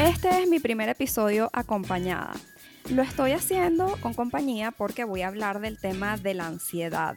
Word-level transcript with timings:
Este 0.00 0.28
es 0.42 0.48
mi 0.48 0.60
primer 0.60 0.88
episodio 0.88 1.50
acompañada. 1.52 2.34
Lo 2.88 3.02
estoy 3.02 3.32
haciendo 3.32 3.96
con 4.00 4.14
compañía 4.14 4.70
porque 4.70 5.02
voy 5.02 5.22
a 5.22 5.26
hablar 5.26 5.58
del 5.58 5.76
tema 5.76 6.16
de 6.16 6.34
la 6.34 6.46
ansiedad. 6.46 7.16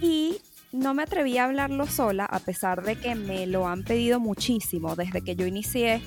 Y 0.00 0.38
no 0.72 0.94
me 0.94 1.02
atreví 1.02 1.36
a 1.36 1.44
hablarlo 1.44 1.86
sola 1.86 2.24
a 2.24 2.38
pesar 2.40 2.82
de 2.84 2.96
que 2.96 3.14
me 3.14 3.46
lo 3.46 3.68
han 3.68 3.84
pedido 3.84 4.18
muchísimo 4.18 4.96
desde 4.96 5.20
que 5.20 5.36
yo 5.36 5.44
inicié 5.44 6.00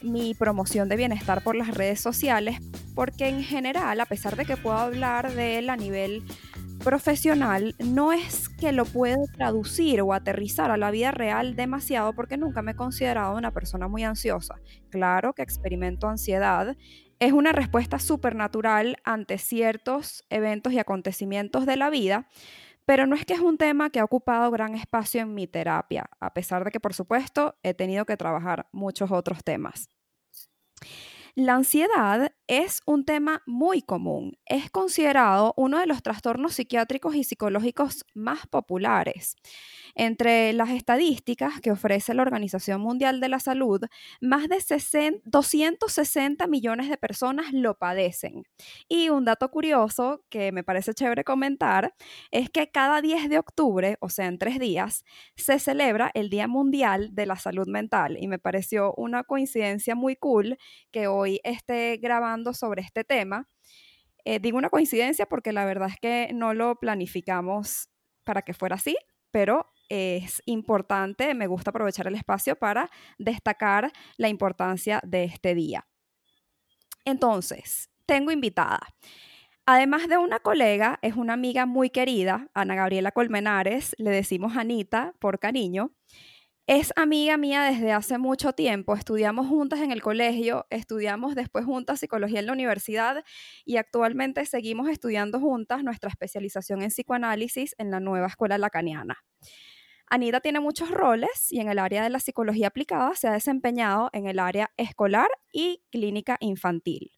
mi 0.00 0.34
promoción 0.34 0.88
de 0.88 0.96
bienestar 0.96 1.44
por 1.44 1.56
las 1.56 1.68
redes 1.68 2.00
sociales, 2.00 2.56
porque 2.94 3.28
en 3.28 3.44
general, 3.44 4.00
a 4.00 4.06
pesar 4.06 4.34
de 4.36 4.46
que 4.46 4.56
puedo 4.56 4.78
hablar 4.78 5.34
de 5.34 5.58
él 5.58 5.68
a 5.68 5.76
nivel 5.76 6.22
profesional, 6.82 7.74
no 7.78 8.12
es 8.12 8.48
que 8.48 8.72
lo 8.72 8.84
puedo 8.84 9.24
traducir 9.36 10.00
o 10.02 10.12
aterrizar 10.12 10.70
a 10.70 10.76
la 10.76 10.90
vida 10.90 11.10
real 11.10 11.56
demasiado 11.56 12.12
porque 12.12 12.36
nunca 12.36 12.62
me 12.62 12.72
he 12.72 12.76
considerado 12.76 13.36
una 13.36 13.52
persona 13.52 13.88
muy 13.88 14.04
ansiosa. 14.04 14.56
Claro 14.90 15.32
que 15.32 15.42
experimento 15.42 16.08
ansiedad 16.08 16.76
es 17.18 17.32
una 17.32 17.52
respuesta 17.52 17.98
supernatural 17.98 18.96
ante 19.04 19.38
ciertos 19.38 20.24
eventos 20.28 20.72
y 20.72 20.80
acontecimientos 20.80 21.66
de 21.66 21.76
la 21.76 21.88
vida, 21.88 22.28
pero 22.84 23.06
no 23.06 23.14
es 23.14 23.24
que 23.24 23.34
es 23.34 23.40
un 23.40 23.58
tema 23.58 23.90
que 23.90 24.00
ha 24.00 24.04
ocupado 24.04 24.50
gran 24.50 24.74
espacio 24.74 25.22
en 25.22 25.34
mi 25.34 25.46
terapia, 25.46 26.10
a 26.18 26.34
pesar 26.34 26.64
de 26.64 26.72
que, 26.72 26.80
por 26.80 26.94
supuesto, 26.94 27.54
he 27.62 27.74
tenido 27.74 28.04
que 28.06 28.16
trabajar 28.16 28.66
muchos 28.72 29.12
otros 29.12 29.44
temas. 29.44 29.88
La 31.34 31.54
ansiedad 31.54 32.30
es 32.46 32.82
un 32.84 33.06
tema 33.06 33.42
muy 33.46 33.80
común. 33.80 34.36
Es 34.44 34.70
considerado 34.70 35.54
uno 35.56 35.78
de 35.78 35.86
los 35.86 36.02
trastornos 36.02 36.52
psiquiátricos 36.52 37.14
y 37.14 37.24
psicológicos 37.24 38.04
más 38.12 38.46
populares. 38.46 39.36
Entre 39.94 40.52
las 40.52 40.68
estadísticas 40.68 41.62
que 41.62 41.70
ofrece 41.70 42.12
la 42.12 42.20
Organización 42.20 42.82
Mundial 42.82 43.20
de 43.20 43.30
la 43.30 43.40
Salud, 43.40 43.80
más 44.20 44.46
de 44.50 44.62
260 45.24 46.46
millones 46.48 46.90
de 46.90 46.98
personas 46.98 47.54
lo 47.54 47.78
padecen. 47.78 48.42
Y 48.86 49.08
un 49.08 49.24
dato 49.24 49.50
curioso 49.50 50.24
que 50.28 50.52
me 50.52 50.64
parece 50.64 50.92
chévere 50.92 51.24
comentar 51.24 51.94
es 52.30 52.50
que 52.50 52.70
cada 52.70 53.00
10 53.00 53.30
de 53.30 53.38
octubre, 53.38 53.96
o 54.00 54.10
sea, 54.10 54.26
en 54.26 54.36
tres 54.36 54.58
días, 54.58 55.04
se 55.36 55.58
celebra 55.58 56.10
el 56.12 56.28
Día 56.28 56.46
Mundial 56.46 57.14
de 57.14 57.24
la 57.24 57.36
Salud 57.36 57.68
Mental. 57.68 58.18
Y 58.20 58.28
me 58.28 58.38
pareció 58.38 58.92
una 58.98 59.24
coincidencia 59.24 59.94
muy 59.94 60.16
cool 60.16 60.58
que 60.90 61.06
hoy 61.06 61.21
esté 61.44 61.96
grabando 61.96 62.54
sobre 62.54 62.82
este 62.82 63.04
tema. 63.04 63.48
Eh, 64.24 64.38
digo 64.38 64.58
una 64.58 64.70
coincidencia 64.70 65.26
porque 65.26 65.52
la 65.52 65.64
verdad 65.64 65.88
es 65.88 65.98
que 66.00 66.30
no 66.32 66.54
lo 66.54 66.76
planificamos 66.76 67.88
para 68.24 68.42
que 68.42 68.54
fuera 68.54 68.76
así, 68.76 68.96
pero 69.30 69.72
es 69.88 70.42
importante, 70.46 71.34
me 71.34 71.46
gusta 71.46 71.70
aprovechar 71.70 72.06
el 72.06 72.14
espacio 72.14 72.56
para 72.56 72.90
destacar 73.18 73.92
la 74.16 74.28
importancia 74.28 75.00
de 75.04 75.24
este 75.24 75.54
día. 75.54 75.86
Entonces, 77.04 77.90
tengo 78.06 78.30
invitada. 78.30 78.80
Además 79.66 80.08
de 80.08 80.18
una 80.18 80.40
colega, 80.40 80.98
es 81.02 81.14
una 81.14 81.34
amiga 81.34 81.66
muy 81.66 81.90
querida, 81.90 82.48
Ana 82.54 82.74
Gabriela 82.74 83.12
Colmenares, 83.12 83.94
le 83.98 84.10
decimos 84.10 84.56
Anita 84.56 85.14
por 85.18 85.38
cariño. 85.38 85.92
Es 86.68 86.92
amiga 86.94 87.36
mía 87.36 87.64
desde 87.64 87.90
hace 87.92 88.18
mucho 88.18 88.52
tiempo, 88.52 88.94
estudiamos 88.94 89.48
juntas 89.48 89.80
en 89.80 89.90
el 89.90 90.00
colegio, 90.00 90.64
estudiamos 90.70 91.34
después 91.34 91.64
juntas 91.64 91.98
psicología 91.98 92.38
en 92.38 92.46
la 92.46 92.52
universidad 92.52 93.24
y 93.64 93.78
actualmente 93.78 94.46
seguimos 94.46 94.88
estudiando 94.88 95.40
juntas 95.40 95.82
nuestra 95.82 96.08
especialización 96.08 96.82
en 96.82 96.90
psicoanálisis 96.90 97.74
en 97.78 97.90
la 97.90 97.98
nueva 97.98 98.28
escuela 98.28 98.58
lacaniana. 98.58 99.24
Anita 100.06 100.40
tiene 100.40 100.60
muchos 100.60 100.90
roles 100.90 101.50
y 101.50 101.58
en 101.58 101.68
el 101.68 101.80
área 101.80 102.04
de 102.04 102.10
la 102.10 102.20
psicología 102.20 102.68
aplicada 102.68 103.14
se 103.16 103.26
ha 103.26 103.32
desempeñado 103.32 104.10
en 104.12 104.28
el 104.28 104.38
área 104.38 104.70
escolar 104.76 105.28
y 105.52 105.82
clínica 105.90 106.36
infantil. 106.38 107.10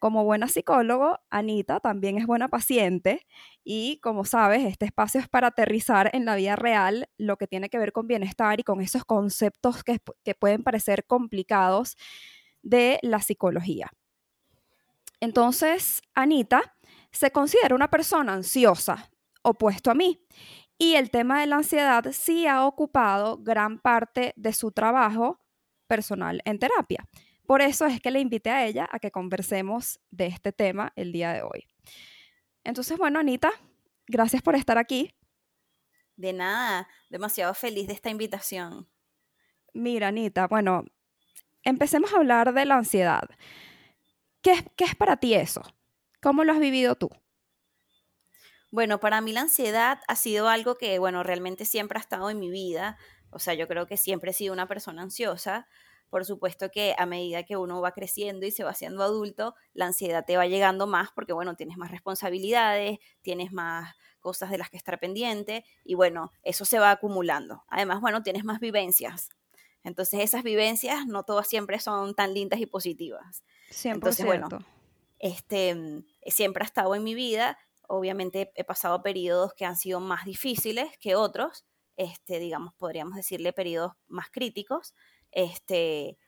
Como 0.00 0.24
buena 0.24 0.48
psicólogo, 0.48 1.20
Anita 1.28 1.78
también 1.78 2.16
es 2.16 2.26
buena 2.26 2.48
paciente 2.48 3.26
y 3.62 4.00
como 4.00 4.24
sabes, 4.24 4.64
este 4.64 4.86
espacio 4.86 5.20
es 5.20 5.28
para 5.28 5.48
aterrizar 5.48 6.08
en 6.14 6.24
la 6.24 6.36
vida 6.36 6.56
real 6.56 7.10
lo 7.18 7.36
que 7.36 7.46
tiene 7.46 7.68
que 7.68 7.78
ver 7.78 7.92
con 7.92 8.06
bienestar 8.06 8.58
y 8.58 8.62
con 8.62 8.80
esos 8.80 9.04
conceptos 9.04 9.84
que, 9.84 9.98
que 10.24 10.34
pueden 10.34 10.62
parecer 10.62 11.06
complicados 11.06 11.98
de 12.62 12.98
la 13.02 13.20
psicología. 13.20 13.90
Entonces, 15.20 16.00
Anita 16.14 16.76
se 17.12 17.30
considera 17.30 17.74
una 17.74 17.90
persona 17.90 18.32
ansiosa, 18.32 19.10
opuesto 19.42 19.90
a 19.90 19.94
mí, 19.94 20.26
y 20.78 20.94
el 20.94 21.10
tema 21.10 21.40
de 21.40 21.46
la 21.46 21.56
ansiedad 21.56 22.06
sí 22.12 22.46
ha 22.46 22.64
ocupado 22.64 23.36
gran 23.36 23.78
parte 23.78 24.32
de 24.36 24.54
su 24.54 24.72
trabajo 24.72 25.40
personal 25.86 26.40
en 26.46 26.58
terapia. 26.58 27.04
Por 27.50 27.62
eso 27.62 27.86
es 27.86 28.00
que 28.00 28.12
le 28.12 28.20
invité 28.20 28.50
a 28.50 28.64
ella 28.64 28.88
a 28.92 29.00
que 29.00 29.10
conversemos 29.10 29.98
de 30.12 30.28
este 30.28 30.52
tema 30.52 30.92
el 30.94 31.10
día 31.10 31.32
de 31.32 31.42
hoy. 31.42 31.66
Entonces, 32.62 32.96
bueno, 32.96 33.18
Anita, 33.18 33.50
gracias 34.06 34.40
por 34.40 34.54
estar 34.54 34.78
aquí. 34.78 35.16
De 36.14 36.32
nada, 36.32 36.86
demasiado 37.08 37.52
feliz 37.54 37.88
de 37.88 37.94
esta 37.94 38.08
invitación. 38.08 38.88
Mira, 39.74 40.06
Anita, 40.06 40.46
bueno, 40.46 40.84
empecemos 41.64 42.14
a 42.14 42.18
hablar 42.18 42.54
de 42.54 42.66
la 42.66 42.76
ansiedad. 42.76 43.28
¿Qué, 44.42 44.64
qué 44.76 44.84
es 44.84 44.94
para 44.94 45.16
ti 45.16 45.34
eso? 45.34 45.62
¿Cómo 46.22 46.44
lo 46.44 46.52
has 46.52 46.60
vivido 46.60 46.94
tú? 46.94 47.10
Bueno, 48.70 49.00
para 49.00 49.20
mí 49.20 49.32
la 49.32 49.40
ansiedad 49.40 49.98
ha 50.06 50.14
sido 50.14 50.48
algo 50.48 50.78
que, 50.78 51.00
bueno, 51.00 51.24
realmente 51.24 51.64
siempre 51.64 51.98
ha 51.98 52.00
estado 52.00 52.30
en 52.30 52.38
mi 52.38 52.48
vida. 52.48 52.96
O 53.30 53.40
sea, 53.40 53.54
yo 53.54 53.66
creo 53.66 53.88
que 53.88 53.96
siempre 53.96 54.30
he 54.30 54.34
sido 54.34 54.52
una 54.52 54.68
persona 54.68 55.02
ansiosa. 55.02 55.66
Por 56.10 56.24
supuesto 56.24 56.70
que 56.70 56.94
a 56.98 57.06
medida 57.06 57.44
que 57.44 57.56
uno 57.56 57.80
va 57.80 57.92
creciendo 57.92 58.44
y 58.44 58.50
se 58.50 58.64
va 58.64 58.70
haciendo 58.70 59.02
adulto, 59.02 59.54
la 59.72 59.86
ansiedad 59.86 60.24
te 60.26 60.36
va 60.36 60.46
llegando 60.46 60.86
más 60.86 61.10
porque, 61.14 61.32
bueno, 61.32 61.56
tienes 61.56 61.76
más 61.76 61.90
responsabilidades, 61.90 62.98
tienes 63.22 63.52
más 63.52 63.94
cosas 64.18 64.50
de 64.50 64.58
las 64.58 64.68
que 64.68 64.76
estar 64.76 65.00
pendiente 65.00 65.64
y, 65.84 65.94
bueno, 65.94 66.32
eso 66.42 66.64
se 66.64 66.78
va 66.78 66.90
acumulando. 66.90 67.64
Además, 67.68 68.00
bueno, 68.00 68.22
tienes 68.22 68.44
más 68.44 68.60
vivencias. 68.60 69.30
Entonces, 69.82 70.20
esas 70.20 70.42
vivencias 70.42 71.06
no 71.06 71.22
todas 71.22 71.48
siempre 71.48 71.78
son 71.78 72.14
tan 72.14 72.34
lindas 72.34 72.60
y 72.60 72.66
positivas. 72.66 73.42
100%. 73.70 73.94
Entonces, 73.94 74.26
bueno, 74.26 74.48
este, 75.18 76.04
siempre 76.26 76.64
ha 76.64 76.66
estado 76.66 76.94
en 76.94 77.04
mi 77.04 77.14
vida 77.14 77.56
obviamente 77.90 78.52
he 78.54 78.64
pasado 78.64 79.02
periodos 79.02 79.52
que 79.54 79.64
han 79.64 79.76
sido 79.76 80.00
más 80.00 80.24
difíciles 80.24 80.96
que 80.98 81.16
otros, 81.16 81.66
este, 81.96 82.38
digamos, 82.38 82.72
podríamos 82.74 83.16
decirle 83.16 83.52
periodos 83.52 83.92
más 84.06 84.30
críticos, 84.30 84.94
este, 85.32 86.18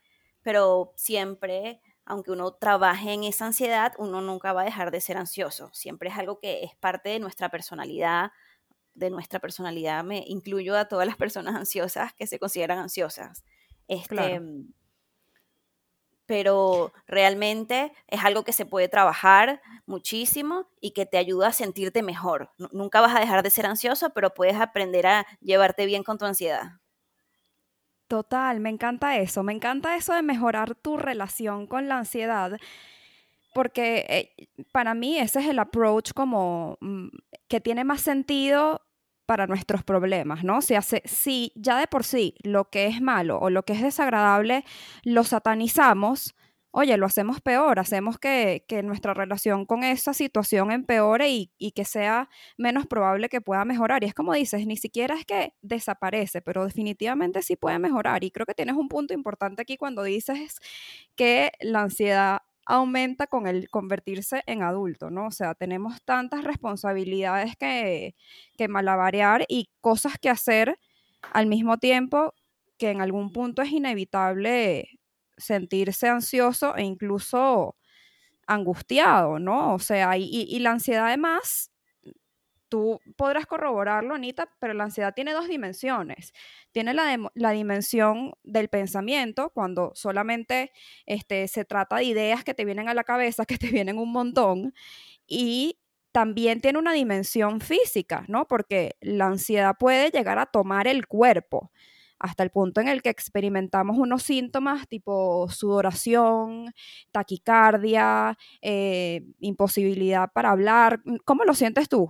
pero 0.41 0.93
siempre, 0.95 1.81
aunque 2.05 2.31
uno 2.31 2.53
trabaje 2.53 3.13
en 3.13 3.23
esa 3.23 3.45
ansiedad, 3.45 3.93
uno 3.97 4.21
nunca 4.21 4.53
va 4.53 4.61
a 4.61 4.65
dejar 4.65 4.91
de 4.91 5.01
ser 5.01 5.17
ansioso, 5.17 5.69
siempre 5.73 6.09
es 6.09 6.17
algo 6.17 6.39
que 6.39 6.63
es 6.63 6.75
parte 6.75 7.09
de 7.09 7.19
nuestra 7.19 7.49
personalidad, 7.49 8.31
de 8.95 9.09
nuestra 9.09 9.39
personalidad, 9.39 10.03
me 10.03 10.23
incluyo 10.27 10.77
a 10.77 10.87
todas 10.87 11.07
las 11.07 11.17
personas 11.17 11.55
ansiosas 11.55 12.13
que 12.13 12.27
se 12.27 12.39
consideran 12.39 12.79
ansiosas. 12.79 13.43
Este, 13.87 14.39
pero 16.25 16.93
realmente 17.05 17.91
es 18.07 18.23
algo 18.23 18.43
que 18.43 18.53
se 18.53 18.65
puede 18.65 18.87
trabajar 18.87 19.61
muchísimo 19.85 20.69
y 20.79 20.91
que 20.91 21.05
te 21.05 21.17
ayuda 21.17 21.47
a 21.47 21.53
sentirte 21.53 22.01
mejor. 22.01 22.49
Nunca 22.71 23.01
vas 23.01 23.15
a 23.15 23.19
dejar 23.19 23.43
de 23.43 23.49
ser 23.49 23.65
ansioso, 23.65 24.11
pero 24.11 24.33
puedes 24.33 24.55
aprender 24.55 25.05
a 25.07 25.25
llevarte 25.41 25.85
bien 25.85 26.03
con 26.03 26.17
tu 26.17 26.25
ansiedad. 26.25 26.82
Total, 28.13 28.59
me 28.59 28.69
encanta 28.69 29.17
eso, 29.17 29.41
me 29.41 29.53
encanta 29.53 29.95
eso 29.95 30.13
de 30.13 30.21
mejorar 30.21 30.75
tu 30.75 30.97
relación 30.97 31.65
con 31.65 31.87
la 31.87 31.97
ansiedad, 31.97 32.59
porque 33.55 34.05
eh, 34.07 34.47
para 34.71 34.93
mí 34.93 35.17
ese 35.17 35.39
es 35.39 35.47
el 35.47 35.57
approach 35.57 36.13
como 36.13 36.77
mm, 36.79 37.07
que 37.47 37.59
tiene 37.59 37.83
más 37.83 38.01
sentido 38.01 38.83
para 39.25 39.47
nuestros 39.47 39.83
problemas, 39.83 40.43
¿no? 40.43 40.61
Si, 40.61 40.75
hace, 40.75 41.01
si 41.05 41.53
ya 41.55 41.79
de 41.79 41.87
por 41.87 42.03
sí 42.03 42.35
lo 42.43 42.69
que 42.69 42.85
es 42.85 43.01
malo 43.01 43.39
o 43.39 43.49
lo 43.49 43.63
que 43.63 43.73
es 43.73 43.81
desagradable 43.81 44.63
lo 45.03 45.23
satanizamos, 45.23 46.35
oye, 46.75 46.97
lo 46.97 47.05
hacemos 47.05 47.39
peor, 47.39 47.79
hacemos 47.79 48.17
que, 48.17 48.65
nuestra 48.83 49.13
relación 49.13 49.65
con 49.65 49.83
esa 49.83 50.13
situación 50.13 50.71
empeore 50.71 51.29
y, 51.29 51.51
y, 51.59 51.71
que 51.71 51.85
sea 51.85 52.29
menos 52.57 52.87
probable 52.87 53.29
que 53.29 53.41
pueda 53.41 53.63
mejorar. 53.63 54.03
Y 54.03 54.07
es 54.07 54.15
como 54.15 54.33
dices, 54.33 54.65
ni 54.65 54.75
siquiera 54.75 55.15
es 55.15 55.25
que 55.25 55.53
desaparece, 55.61 56.41
pero 56.41 56.65
definitivamente 56.65 57.43
sí 57.43 57.55
puede 57.55 57.77
mejorar. 57.79 58.23
Y 58.23 58.31
creo 58.31 58.47
que 58.47 58.55
tienes 58.55 58.75
un 58.75 58.89
punto 58.89 59.13
importante 59.13 59.61
aquí 59.61 59.77
cuando 59.77 60.03
dices 60.03 60.59
que 61.15 61.51
la 61.61 61.81
ansiedad 61.83 62.39
aumenta 62.65 63.27
con 63.27 63.45
el 63.47 63.69
convertirse 63.69 64.41
en 64.47 64.63
adulto, 64.63 65.11
¿no? 65.11 65.27
O 65.27 65.31
sea, 65.31 65.53
tenemos 65.53 66.01
tantas 66.03 66.43
responsabilidades 66.43 67.55
que, 67.55 68.15
que 68.57 68.67
malabarear 68.67 69.45
y 69.47 69.69
cosas 69.81 70.17
que 70.19 70.29
hacer 70.29 70.79
al 71.33 71.45
mismo 71.47 71.77
tiempo 71.77 72.33
que 72.77 72.89
en 72.91 73.01
algún 73.01 73.31
punto 73.31 73.61
es 73.61 73.71
inevitable 73.71 74.92
sentirse 75.37 76.07
ansioso 76.07 76.75
e 76.75 76.83
incluso 76.83 77.75
angustiado, 78.47 79.39
¿no? 79.39 79.73
O 79.73 79.79
sea, 79.79 80.17
y, 80.17 80.59
la 80.59 80.71
ansiedad 80.71 81.07
además 81.07 81.71
tú 82.69 82.99
podrás 83.17 83.45
corroborarlo, 83.45 84.15
Anita, 84.15 84.49
pero 84.59 84.73
la 84.73 84.85
ansiedad 84.85 85.13
tiene 85.13 85.33
dos 85.33 85.47
dimensiones. 85.47 86.33
Tiene 86.71 86.93
la, 86.93 87.31
la 87.35 87.51
dimensión 87.51 88.33
del 88.43 88.67
pensamiento, 88.69 89.51
cuando 89.51 89.91
solamente 89.93 90.71
este, 91.05 91.47
se 91.47 91.65
trata 91.65 91.97
de 91.97 92.05
ideas 92.05 92.43
que 92.43 92.55
te 92.55 92.65
vienen 92.65 92.89
a 92.89 92.95
la 92.95 93.03
cabeza, 93.03 93.45
que 93.45 93.57
te 93.59 93.67
vienen 93.67 93.99
un 93.99 94.11
montón, 94.11 94.73
y 95.27 95.79
también 96.11 96.61
tiene 96.61 96.79
una 96.79 96.93
dimensión 96.93 97.61
física, 97.61 98.25
¿no? 98.27 98.47
Porque 98.47 98.97
la 99.01 99.27
ansiedad 99.27 99.75
puede 99.79 100.09
llegar 100.11 100.39
a 100.39 100.45
tomar 100.47 100.87
el 100.87 101.07
cuerpo 101.07 101.71
hasta 102.23 102.41
el 102.41 102.51
punto 102.51 102.79
en 102.79 102.87
el 102.87 103.01
que 103.01 103.09
experimentamos 103.09 103.97
unos 103.97 104.23
síntomas 104.23 104.87
tipo 104.87 105.49
sudoración, 105.49 106.73
taquicardia, 107.11 108.37
eh, 108.61 109.25
imposibilidad 109.39 110.31
para 110.33 110.51
hablar. 110.51 111.03
¿Cómo 111.25 111.43
lo 111.43 111.53
sientes 111.53 111.89
tú? 111.89 112.09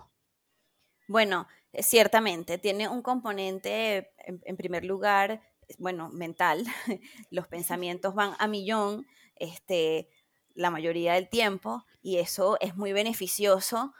Bueno, 1.08 1.48
eh, 1.72 1.82
ciertamente, 1.82 2.60
tiene 2.60 2.88
un 2.88 3.02
componente, 3.02 4.12
en, 4.20 4.56
primer 4.56 4.86
lugar, 4.86 5.42
bueno, 5.80 6.10
mental. 6.10 6.64
Los 7.32 7.48
pensamientos 7.48 8.14
van 8.14 8.34
a 8.38 8.46
millón 8.46 9.08
este, 9.36 10.10
la 10.54 10.70
mayoría 10.70 11.14
del 11.14 11.28
tiempo 11.28 11.86
y 12.04 12.18
eso 12.18 12.58
es 12.60 12.76
muy 12.76 12.94
beneficioso 12.94 13.96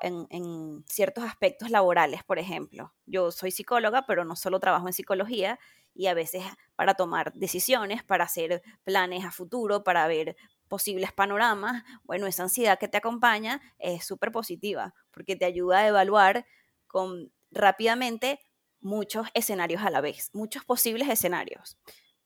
en, 0.00 0.84
ciertos 0.86 1.24
aspectos 1.24 1.70
laborales, 1.70 2.22
por 2.24 2.38
ejemplo. 2.38 2.92
Yo 3.06 3.30
soy 3.30 3.50
psicóloga, 3.50 4.06
pero 4.06 4.24
no 4.24 4.36
solo 4.36 4.60
trabajo 4.60 4.86
en 4.86 4.92
psicología 4.92 5.58
y 5.94 6.06
a 6.06 6.14
veces 6.14 6.44
para 6.76 6.94
tomar 6.94 7.32
decisiones, 7.34 8.02
para 8.02 8.24
hacer 8.24 8.62
planes 8.84 9.24
a 9.24 9.30
futuro, 9.30 9.84
para 9.84 10.06
ver 10.06 10.36
posibles 10.68 11.12
panoramas, 11.12 11.84
bueno, 12.04 12.26
esa 12.26 12.44
ansiedad 12.44 12.78
que 12.78 12.88
te 12.88 12.96
acompaña 12.96 13.60
es 13.78 14.06
súper 14.06 14.32
positiva 14.32 14.94
porque 15.10 15.36
te 15.36 15.44
ayuda 15.44 15.80
a 15.80 15.88
evaluar 15.88 16.46
con, 16.86 17.30
rápidamente 17.52 18.40
muchos 18.80 19.28
escenarios 19.34 19.82
a 19.82 19.90
la 19.90 20.00
vez, 20.00 20.30
muchos 20.32 20.64
posibles 20.64 21.08
escenarios. 21.08 21.78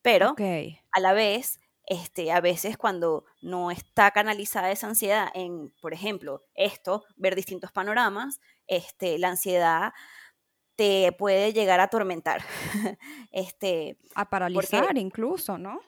Pero 0.02 0.34
a 0.93 1.00
la 1.00 1.12
vez, 1.12 1.60
este, 1.86 2.32
a 2.32 2.40
veces 2.40 2.76
cuando 2.76 3.24
no 3.40 3.70
está 3.70 4.10
canalizada 4.10 4.70
esa 4.70 4.88
ansiedad 4.88 5.28
en, 5.34 5.72
por 5.80 5.94
ejemplo, 5.94 6.44
esto, 6.54 7.04
ver 7.16 7.34
distintos 7.34 7.72
panoramas, 7.72 8.40
este, 8.66 9.18
la 9.18 9.28
ansiedad 9.28 9.92
te 10.74 11.12
puede 11.12 11.52
llegar 11.52 11.80
a 11.80 11.84
atormentar. 11.84 12.42
este, 13.32 13.98
a 14.14 14.28
paralizar 14.28 14.98
incluso, 14.98 15.56
¿no? 15.58 15.80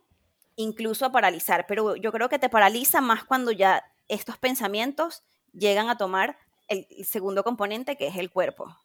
incluso 0.59 1.07
a 1.07 1.13
paralizar, 1.13 1.67
pero 1.69 1.95
yo 1.95 2.11
creo 2.11 2.29
que 2.29 2.41
te 2.41 2.49
paraliza 2.49 3.01
más 3.01 3.25
cuando 3.25 3.53
ya 3.53 3.85
estos 4.09 4.39
pensamientos 4.39 5.23
llegan 5.53 5.89
a 5.89 5.97
tomar 5.97 6.37
el 6.67 6.87
segundo 7.05 7.45
componente 7.45 7.97
que 7.97 8.09
es 8.09 8.17
el 8.17 8.31
cuerpo. 8.31 8.77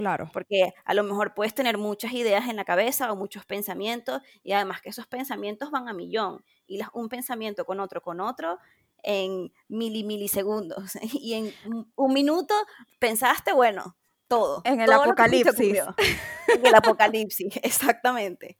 Claro. 0.00 0.30
Porque 0.32 0.72
a 0.86 0.94
lo 0.94 1.02
mejor 1.04 1.34
puedes 1.34 1.54
tener 1.54 1.76
muchas 1.76 2.12
ideas 2.12 2.48
en 2.48 2.56
la 2.56 2.64
cabeza 2.64 3.12
o 3.12 3.16
muchos 3.16 3.44
pensamientos 3.44 4.22
y 4.42 4.52
además 4.52 4.80
que 4.80 4.88
esos 4.88 5.06
pensamientos 5.06 5.70
van 5.70 5.88
a 5.88 5.92
millón 5.92 6.42
y 6.66 6.78
las, 6.78 6.88
un 6.94 7.10
pensamiento 7.10 7.66
con 7.66 7.80
otro 7.80 8.00
con 8.00 8.18
otro 8.22 8.58
en 9.02 9.52
milisegundos 9.68 10.96
y 11.12 11.34
en 11.34 11.54
un 11.96 12.12
minuto 12.14 12.54
pensaste, 12.98 13.52
bueno, 13.52 13.98
todo. 14.26 14.62
En 14.64 14.80
el 14.80 14.90
apocalipsis. 14.90 15.82
En 16.48 16.66
el 16.66 16.74
apocalipsis, 16.74 17.54
exactamente. 17.62 18.56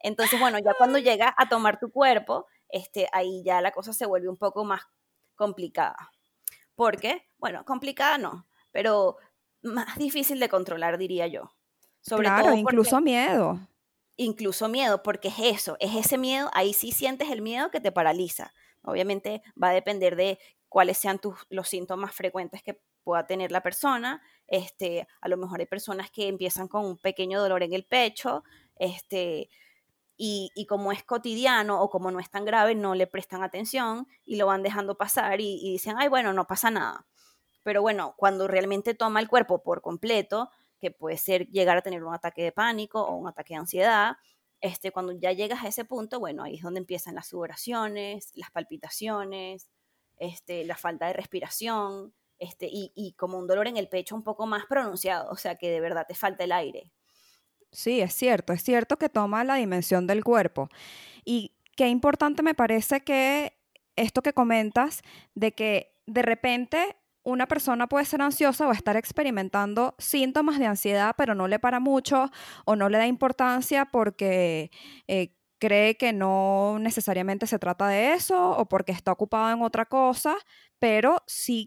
Entonces, 0.00 0.40
bueno, 0.40 0.58
ya 0.58 0.74
cuando 0.76 0.98
llega 0.98 1.32
a 1.38 1.48
tomar 1.48 1.78
tu 1.78 1.92
cuerpo, 1.92 2.46
este, 2.68 3.06
ahí 3.12 3.44
ya 3.44 3.60
la 3.60 3.70
cosa 3.70 3.92
se 3.92 4.04
vuelve 4.04 4.28
un 4.28 4.36
poco 4.36 4.64
más 4.64 4.82
complicada. 5.36 6.10
¿Por 6.74 6.96
qué? 6.96 7.28
Bueno, 7.38 7.64
complicada 7.64 8.18
no, 8.18 8.48
pero 8.72 9.18
más 9.62 9.96
difícil 9.96 10.40
de 10.40 10.48
controlar, 10.48 10.98
diría 10.98 11.26
yo. 11.26 11.52
Sobre 12.00 12.28
claro, 12.28 12.54
incluso 12.54 13.00
miedo. 13.00 13.60
Incluso 14.16 14.68
miedo, 14.68 15.02
porque 15.02 15.28
es 15.28 15.38
eso, 15.38 15.76
es 15.80 15.94
ese 15.94 16.18
miedo, 16.18 16.50
ahí 16.52 16.74
sí 16.74 16.92
sientes 16.92 17.30
el 17.30 17.42
miedo 17.42 17.70
que 17.70 17.80
te 17.80 17.92
paraliza. 17.92 18.52
Obviamente 18.82 19.42
va 19.60 19.70
a 19.70 19.72
depender 19.72 20.16
de 20.16 20.38
cuáles 20.68 20.98
sean 20.98 21.18
tus, 21.18 21.34
los 21.48 21.68
síntomas 21.68 22.14
frecuentes 22.14 22.62
que 22.62 22.80
pueda 23.04 23.26
tener 23.26 23.52
la 23.52 23.62
persona. 23.62 24.22
Este, 24.48 25.06
a 25.20 25.28
lo 25.28 25.36
mejor 25.36 25.60
hay 25.60 25.66
personas 25.66 26.10
que 26.10 26.28
empiezan 26.28 26.68
con 26.68 26.84
un 26.84 26.98
pequeño 26.98 27.40
dolor 27.40 27.62
en 27.62 27.72
el 27.72 27.84
pecho, 27.84 28.44
este, 28.76 29.48
y, 30.16 30.66
como 30.68 30.92
es 30.92 31.02
cotidiano 31.02 31.80
o 31.80 31.90
como 31.90 32.10
no 32.10 32.20
es 32.20 32.30
tan 32.30 32.44
grave, 32.44 32.76
no 32.76 32.94
le 32.94 33.08
prestan 33.08 33.42
atención 33.42 34.06
y 34.24 34.36
lo 34.36 34.46
van 34.46 34.62
dejando 34.62 34.96
pasar 34.96 35.40
y, 35.40 35.72
dicen, 35.72 35.96
ay, 35.98 36.08
bueno, 36.08 36.32
no 36.32 36.46
pasa 36.46 36.70
nada. 36.70 37.06
Pero 37.62 37.82
bueno, 37.82 38.14
cuando 38.16 38.48
realmente 38.48 38.94
toma 38.94 39.20
el 39.20 39.28
cuerpo 39.28 39.62
por 39.62 39.82
completo, 39.82 40.50
que 40.78 40.90
puede 40.90 41.16
ser 41.16 41.48
llegar 41.48 41.76
a 41.76 41.82
tener 41.82 42.02
un 42.02 42.14
ataque 42.14 42.42
de 42.42 42.52
pánico 42.52 43.02
o 43.02 43.14
un 43.14 43.28
ataque 43.28 43.54
de 43.54 43.60
ansiedad, 43.60 44.16
este, 44.60 44.92
cuando 44.92 45.12
ya 45.12 45.32
llegas 45.32 45.64
a 45.64 45.68
ese 45.68 45.84
punto, 45.84 46.20
bueno, 46.20 46.44
ahí 46.44 46.56
es 46.56 46.62
donde 46.62 46.80
empiezan 46.80 47.14
las 47.14 47.28
sudoraciones, 47.28 48.30
las 48.34 48.50
palpitaciones, 48.50 49.70
este, 50.18 50.64
la 50.64 50.76
falta 50.76 51.06
de 51.06 51.12
respiración, 51.14 52.14
este, 52.38 52.66
y, 52.66 52.92
y 52.94 53.12
como 53.14 53.38
un 53.38 53.46
dolor 53.46 53.68
en 53.68 53.76
el 53.76 53.88
pecho 53.88 54.14
un 54.14 54.22
poco 54.22 54.46
más 54.46 54.66
pronunciado, 54.66 55.30
o 55.30 55.36
sea 55.36 55.56
que 55.56 55.70
de 55.70 55.80
verdad 55.80 56.06
te 56.06 56.14
falta 56.14 56.44
el 56.44 56.52
aire. 56.52 56.90
Sí, 57.72 58.00
es 58.00 58.14
cierto, 58.14 58.52
es 58.52 58.62
cierto 58.62 58.98
que 58.98 59.08
toma 59.08 59.44
la 59.44 59.54
dimensión 59.54 60.06
del 60.06 60.22
cuerpo. 60.22 60.68
Y 61.24 61.56
qué 61.76 61.88
importante 61.88 62.42
me 62.42 62.54
parece 62.54 63.00
que 63.00 63.56
esto 63.96 64.22
que 64.22 64.32
comentas, 64.32 65.02
de 65.34 65.52
que 65.52 65.94
de 66.06 66.22
repente 66.22 66.96
una 67.24 67.46
persona 67.46 67.86
puede 67.88 68.04
ser 68.04 68.22
ansiosa 68.22 68.66
o 68.68 68.72
estar 68.72 68.96
experimentando 68.96 69.94
síntomas 69.98 70.58
de 70.58 70.66
ansiedad, 70.66 71.14
pero 71.16 71.34
no 71.34 71.48
le 71.48 71.58
para 71.58 71.80
mucho 71.80 72.30
o 72.64 72.76
no 72.76 72.88
le 72.88 72.98
da 72.98 73.06
importancia 73.06 73.86
porque 73.86 74.70
eh, 75.08 75.34
cree 75.58 75.96
que 75.96 76.12
no 76.12 76.78
necesariamente 76.80 77.46
se 77.46 77.58
trata 77.58 77.86
de 77.88 78.14
eso 78.14 78.50
o 78.50 78.68
porque 78.68 78.92
está 78.92 79.12
ocupado 79.12 79.52
en 79.54 79.62
otra 79.62 79.86
cosa, 79.86 80.36
pero 80.78 81.22
sí 81.26 81.66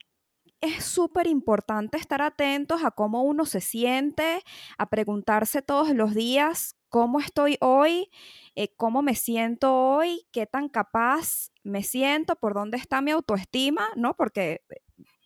es 0.62 0.83
súper 0.83 1.27
importante 1.27 1.97
estar 1.97 2.21
atentos 2.21 2.83
a 2.83 2.91
cómo 2.91 3.24
uno 3.24 3.45
se 3.45 3.62
siente, 3.62 4.41
a 4.77 4.89
preguntarse 4.89 5.62
todos 5.62 5.89
los 5.91 6.13
días 6.15 6.75
cómo 6.89 7.19
estoy 7.19 7.57
hoy, 7.59 8.09
eh, 8.55 8.74
cómo 8.77 9.01
me 9.01 9.15
siento 9.15 9.75
hoy, 9.75 10.25
qué 10.31 10.45
tan 10.47 10.69
capaz 10.69 11.50
me 11.63 11.83
siento, 11.83 12.38
por 12.38 12.53
dónde 12.53 12.77
está 12.77 13.01
mi 13.01 13.12
autoestima, 13.12 13.89
¿no? 13.97 14.15
Porque, 14.15 14.62
eh, 14.69 14.75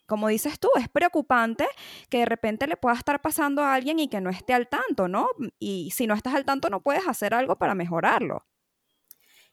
como 0.10 0.28
dices 0.28 0.60
tú, 0.60 0.68
es 0.78 0.90
preocupante 0.90 1.66
que 2.10 2.20
de 2.20 2.26
repente 2.26 2.68
le 2.68 2.76
pueda 2.76 2.98
estar 2.98 3.22
pasando 3.22 3.62
a 3.62 3.74
alguien 3.74 4.00
y 4.00 4.10
que 4.10 4.20
no 4.20 4.30
esté 4.30 4.54
al 4.54 4.68
tanto, 4.68 5.08
¿no? 5.08 5.30
Y 5.58 5.92
si 5.92 6.08
no 6.08 6.14
estás 6.14 6.36
al 6.36 6.44
tanto, 6.44 6.70
no 6.70 6.82
puedes 6.82 7.08
hacer 7.08 7.34
algo 7.34 7.58
para 7.58 7.76
mejorarlo. 7.76 8.46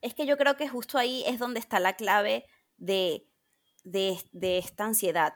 Es 0.00 0.14
que 0.14 0.26
yo 0.26 0.36
creo 0.36 0.56
que 0.56 0.68
justo 0.68 0.98
ahí 0.98 1.22
es 1.26 1.38
donde 1.38 1.60
está 1.60 1.78
la 1.78 1.94
clave 1.94 2.44
de, 2.76 3.28
de, 3.84 4.58
esta 4.58 4.84
ansiedad 4.84 5.34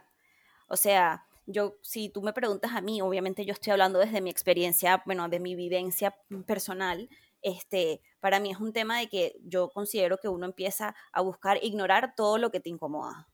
o 0.70 0.76
sea, 0.76 1.26
yo, 1.46 1.78
si 1.82 2.08
tú 2.10 2.22
me 2.22 2.32
preguntas 2.32 2.70
a 2.74 2.80
mí, 2.80 3.02
obviamente 3.02 3.44
yo 3.44 3.52
estoy 3.52 3.72
hablando 3.72 3.98
desde 3.98 4.20
mi 4.20 4.30
experiencia, 4.30 5.02
bueno, 5.04 5.28
de 5.28 5.40
mi 5.40 5.56
vivencia 5.56 6.16
personal, 6.46 7.08
este, 7.42 8.02
para 8.20 8.38
mí 8.38 8.52
es 8.52 8.60
un 8.60 8.72
tema 8.72 9.00
de 9.00 9.08
que 9.08 9.34
yo 9.42 9.68
considero 9.70 10.18
que 10.18 10.28
uno 10.28 10.46
empieza 10.46 10.94
a 11.12 11.22
buscar 11.22 11.58
ignorar 11.62 12.14
todo 12.14 12.38
lo 12.38 12.52
que 12.52 12.60
te 12.60 12.70
incomoda. 12.70 13.28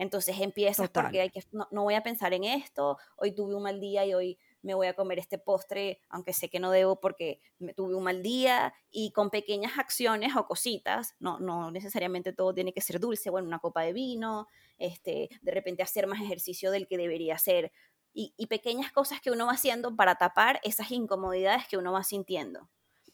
Entonces 0.00 0.40
empiezas 0.40 0.88
porque 0.88 1.20
hay 1.20 1.28
que, 1.28 1.44
no, 1.52 1.82
voy 1.82 1.92
a 1.92 2.02
pensar 2.02 2.32
en 2.32 2.44
esto, 2.44 2.96
hoy 3.18 3.32
tuve 3.32 3.54
un 3.54 3.64
mal 3.64 3.82
día 3.82 4.06
y 4.06 4.14
hoy 4.14 4.38
me 4.62 4.72
voy 4.72 4.86
a 4.86 4.94
comer 4.94 5.18
este 5.18 5.36
postre, 5.36 6.00
aunque 6.08 6.32
sé 6.32 6.48
que 6.48 6.58
no 6.58 6.70
debo 6.70 6.98
porque 6.98 7.42
me 7.58 7.74
tuve 7.74 7.94
un 7.94 8.04
mal 8.04 8.22
día, 8.22 8.72
y 8.90 9.12
con 9.12 9.28
pequeñas 9.28 9.78
acciones 9.78 10.34
o 10.36 10.46
cositas, 10.46 11.16
no, 11.20 11.38
no 11.38 11.70
necesariamente 11.70 12.32
todo 12.32 12.54
tiene 12.54 12.72
que 12.72 12.80
ser 12.80 12.98
dulce, 12.98 13.28
bueno, 13.28 13.46
una 13.46 13.58
copa 13.58 13.82
de 13.82 13.92
vino, 13.92 14.48
este, 14.78 15.28
de 15.42 15.52
repente 15.52 15.82
hacer 15.82 16.06
más 16.06 16.22
ejercicio 16.22 16.70
del 16.70 16.86
que 16.86 16.96
debería 16.96 17.34
hacer, 17.34 17.70
y, 18.14 18.46
pequeñas 18.46 18.92
cosas 18.92 19.20
que 19.20 19.30
uno 19.30 19.46
va 19.46 19.52
haciendo 19.52 19.94
para 19.96 20.14
tapar 20.14 20.60
esas 20.64 20.90
incomodidades 20.92 21.68
que 21.68 21.76
uno 21.76 21.92
va 21.92 22.04
sintiendo. 22.04 22.70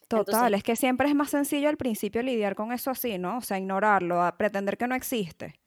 Total, 0.06 0.54
es 0.54 0.62
que 0.62 0.76
siempre 0.76 1.08
es 1.08 1.16
más 1.16 1.30
sencillo 1.30 1.68
al 1.68 1.76
principio 1.76 2.22
lidiar 2.22 2.54
con 2.54 2.70
eso 2.72 2.92
así, 2.92 3.18
¿no? 3.18 3.38
O 3.38 3.40
sea, 3.40 3.58
ignorarlo, 3.58 4.22
pretender 4.38 4.78
que 4.78 4.86
no 4.86 4.94
existe. 4.94 5.60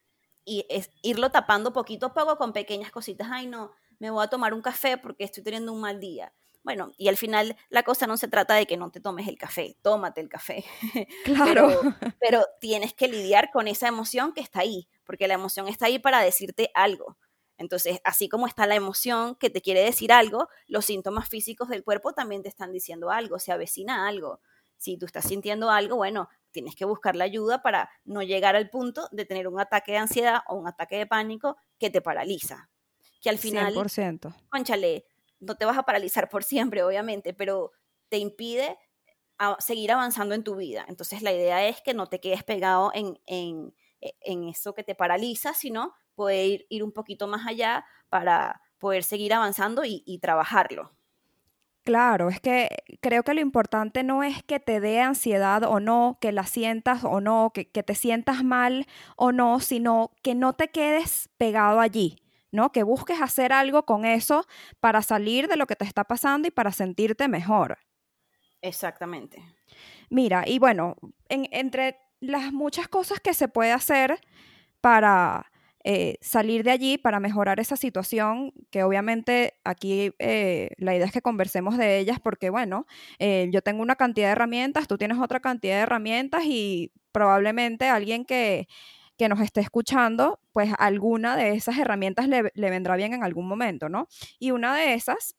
Y 0.49 0.65
es 0.67 0.89
irlo 1.03 1.29
tapando 1.29 1.73
poquito 1.73 2.07
a 2.07 2.13
poco 2.15 2.35
con 2.37 2.53
pequeñas 2.53 2.89
cositas. 2.89 3.27
Ay, 3.29 3.45
no, 3.45 3.71
me 3.99 4.09
voy 4.09 4.23
a 4.23 4.29
tomar 4.29 4.55
un 4.55 4.63
café 4.63 4.97
porque 4.97 5.23
estoy 5.23 5.43
teniendo 5.43 5.71
un 5.71 5.79
mal 5.79 5.99
día. 5.99 6.33
Bueno, 6.63 6.91
y 6.97 7.07
al 7.07 7.17
final 7.17 7.55
la 7.69 7.83
cosa 7.83 8.07
no 8.07 8.17
se 8.17 8.27
trata 8.27 8.55
de 8.55 8.65
que 8.65 8.75
no 8.75 8.89
te 8.89 8.99
tomes 8.99 9.27
el 9.27 9.37
café, 9.37 9.77
tómate 9.83 10.21
el 10.21 10.27
café. 10.27 10.65
Claro. 11.23 11.67
pero, 12.19 12.43
tienes 12.59 12.95
que 12.95 13.07
lidiar 13.07 13.51
con 13.51 13.67
esa 13.67 13.87
emoción 13.87 14.33
que 14.33 14.41
está 14.41 14.61
ahí, 14.61 14.89
porque 15.05 15.27
la 15.27 15.35
emoción 15.35 15.67
está 15.67 15.85
ahí 15.85 15.99
para 15.99 16.19
decirte 16.21 16.71
algo. 16.73 17.17
Entonces, 17.57 17.99
así 18.03 18.27
como 18.27 18.47
está 18.47 18.65
la 18.65 18.75
emoción 18.75 19.35
que 19.35 19.51
te 19.51 19.61
quiere 19.61 19.83
decir 19.83 20.11
algo, 20.11 20.47
los 20.65 20.85
síntomas 20.85 21.29
físicos 21.29 21.69
del 21.69 21.83
cuerpo 21.83 22.13
también 22.13 22.41
te 22.41 22.49
están 22.49 22.71
diciendo 22.71 23.11
algo, 23.11 23.37
se 23.37 23.51
avecina 23.51 24.07
algo. 24.07 24.39
Si 24.77 24.97
tú 24.97 25.05
estás 25.05 25.25
sintiendo 25.25 25.69
algo, 25.69 25.97
bueno, 25.97 26.29
tienes 26.51 26.75
que 26.75 26.85
buscar 26.85 27.15
la 27.15 27.25
ayuda 27.25 27.61
para 27.61 27.89
no 28.05 28.21
llegar 28.21 28.55
al 28.55 28.69
punto 28.69 29.07
de 29.11 29.25
tener 29.25 29.47
un 29.47 29.59
ataque 29.59 29.93
de 29.93 29.97
ansiedad 29.99 30.41
o 30.47 30.55
un 30.55 30.67
ataque 30.67 30.97
de 30.97 31.05
pánico 31.05 31.57
que 31.77 31.89
te 31.89 32.01
paraliza 32.01 32.69
que 33.21 33.29
al 33.29 33.37
final, 33.37 33.73
100%. 33.73 34.33
conchale, 34.49 35.05
no 35.39 35.55
te 35.55 35.65
vas 35.65 35.77
a 35.77 35.83
paralizar 35.83 36.29
por 36.29 36.43
siempre, 36.43 36.83
obviamente, 36.83 37.33
pero 37.33 37.71
te 38.09 38.17
impide 38.17 38.77
seguir 39.59 39.91
avanzando 39.91 40.35
en 40.35 40.43
tu 40.43 40.55
vida. 40.55 40.85
Entonces 40.89 41.21
la 41.21 41.31
idea 41.31 41.65
es 41.67 41.81
que 41.81 41.93
no 41.93 42.07
te 42.07 42.19
quedes 42.19 42.43
pegado 42.43 42.91
en, 42.93 43.19
en, 43.25 43.73
e, 44.01 44.13
eso 44.49 44.73
que 44.73 44.83
te 44.83 44.95
paraliza, 44.95 45.53
sino 45.53 45.93
poder 46.15 46.65
ir, 46.69 46.83
un 46.83 46.91
poquito 46.91 47.27
más 47.27 47.47
allá 47.47 47.85
para 48.09 48.61
poder 48.79 49.03
seguir 49.03 49.33
avanzando 49.33 49.83
y, 49.85 50.19
trabajarlo. 50.19 50.91
Claro, 51.89 52.29
es 52.29 52.39
que 52.39 52.69
creo 53.01 53.23
que 53.23 53.33
lo 53.33 53.41
importante 53.41 54.03
no 54.03 54.21
es 54.21 54.43
que 54.43 54.59
te 54.59 54.79
dé 54.79 55.01
ansiedad 55.01 55.63
o 55.63 55.79
no, 55.79 56.19
que 56.21 56.31
la 56.31 56.43
sientas 56.43 57.03
o 57.03 57.19
no, 57.19 57.49
que, 57.51 57.67
que 57.67 57.81
te 57.81 57.95
sientas 57.95 58.43
mal 58.43 58.85
o 59.15 59.31
no, 59.31 59.59
sino 59.59 60.11
que 60.21 60.35
no 60.35 60.53
te 60.53 60.67
quedes 60.67 61.29
pegado 61.39 61.79
allí 61.79 62.17
¿no? 62.51 62.71
Que 62.71 62.83
busques 62.83 63.19
hacer 63.23 63.51
algo 63.53 63.87
con 63.87 64.05
eso 64.05 64.45
para 64.79 65.01
salir 65.01 65.47
de 65.47 65.55
lo 65.55 65.65
que 65.65 65.75
te 65.75 65.83
está 65.83 66.03
pasando 66.03 66.47
y 66.47 66.51
para 66.51 66.71
sentirte 66.71 67.27
mejor. 67.27 67.79
Exactamente. 68.61 69.43
Mira, 70.11 70.43
y 70.45 70.59
bueno, 70.59 70.95
entre 71.27 71.97
las 72.19 72.53
muchas 72.53 72.87
cosas 72.87 73.19
que 73.19 73.33
se 73.33 73.47
puede 73.47 73.71
hacer 73.71 74.19
para 74.79 75.48
eh, 75.83 76.17
salir 76.21 76.63
de 76.63 76.71
allí, 76.71 76.97
para 76.97 77.19
mejorar 77.19 77.59
esa 77.59 77.77
situación, 77.77 78.53
que 78.69 78.83
obviamente 78.83 79.59
aquí 79.63 80.11
eh, 80.19 80.71
la 80.77 80.95
idea 80.95 81.05
es 81.05 81.11
que 81.11 81.21
conversemos 81.21 81.77
de 81.77 81.99
ellas 81.99 82.19
porque, 82.21 82.49
bueno, 82.49 82.85
eh, 83.19 83.49
yo 83.51 83.61
tengo 83.61 83.81
una 83.81 83.95
cantidad 83.95 84.27
de 84.27 84.31
herramientas, 84.33 84.87
tú 84.87 84.97
tienes 84.97 85.19
otra 85.19 85.39
cantidad 85.39 85.75
de 85.77 85.81
herramientas 85.83 86.43
y 86.45 86.91
probablemente 87.11 87.87
alguien 87.87 88.25
que 88.25 88.67
que 89.19 89.27
nos 89.27 89.41
esté 89.41 89.59
escuchando, 89.59 90.39
pues 90.53 90.71
alguna 90.79 91.35
de 91.35 91.51
esas 91.51 91.77
herramientas 91.77 92.29
le, 92.29 92.41
vendrá 92.55 92.95
bien 92.95 93.13
en 93.13 93.21
algún 93.21 93.49
momento, 93.49 93.89
¿no? 93.89 94.07
Y 94.39 94.51
una 94.51 94.73
de 94.73 94.93
esas 94.93 95.35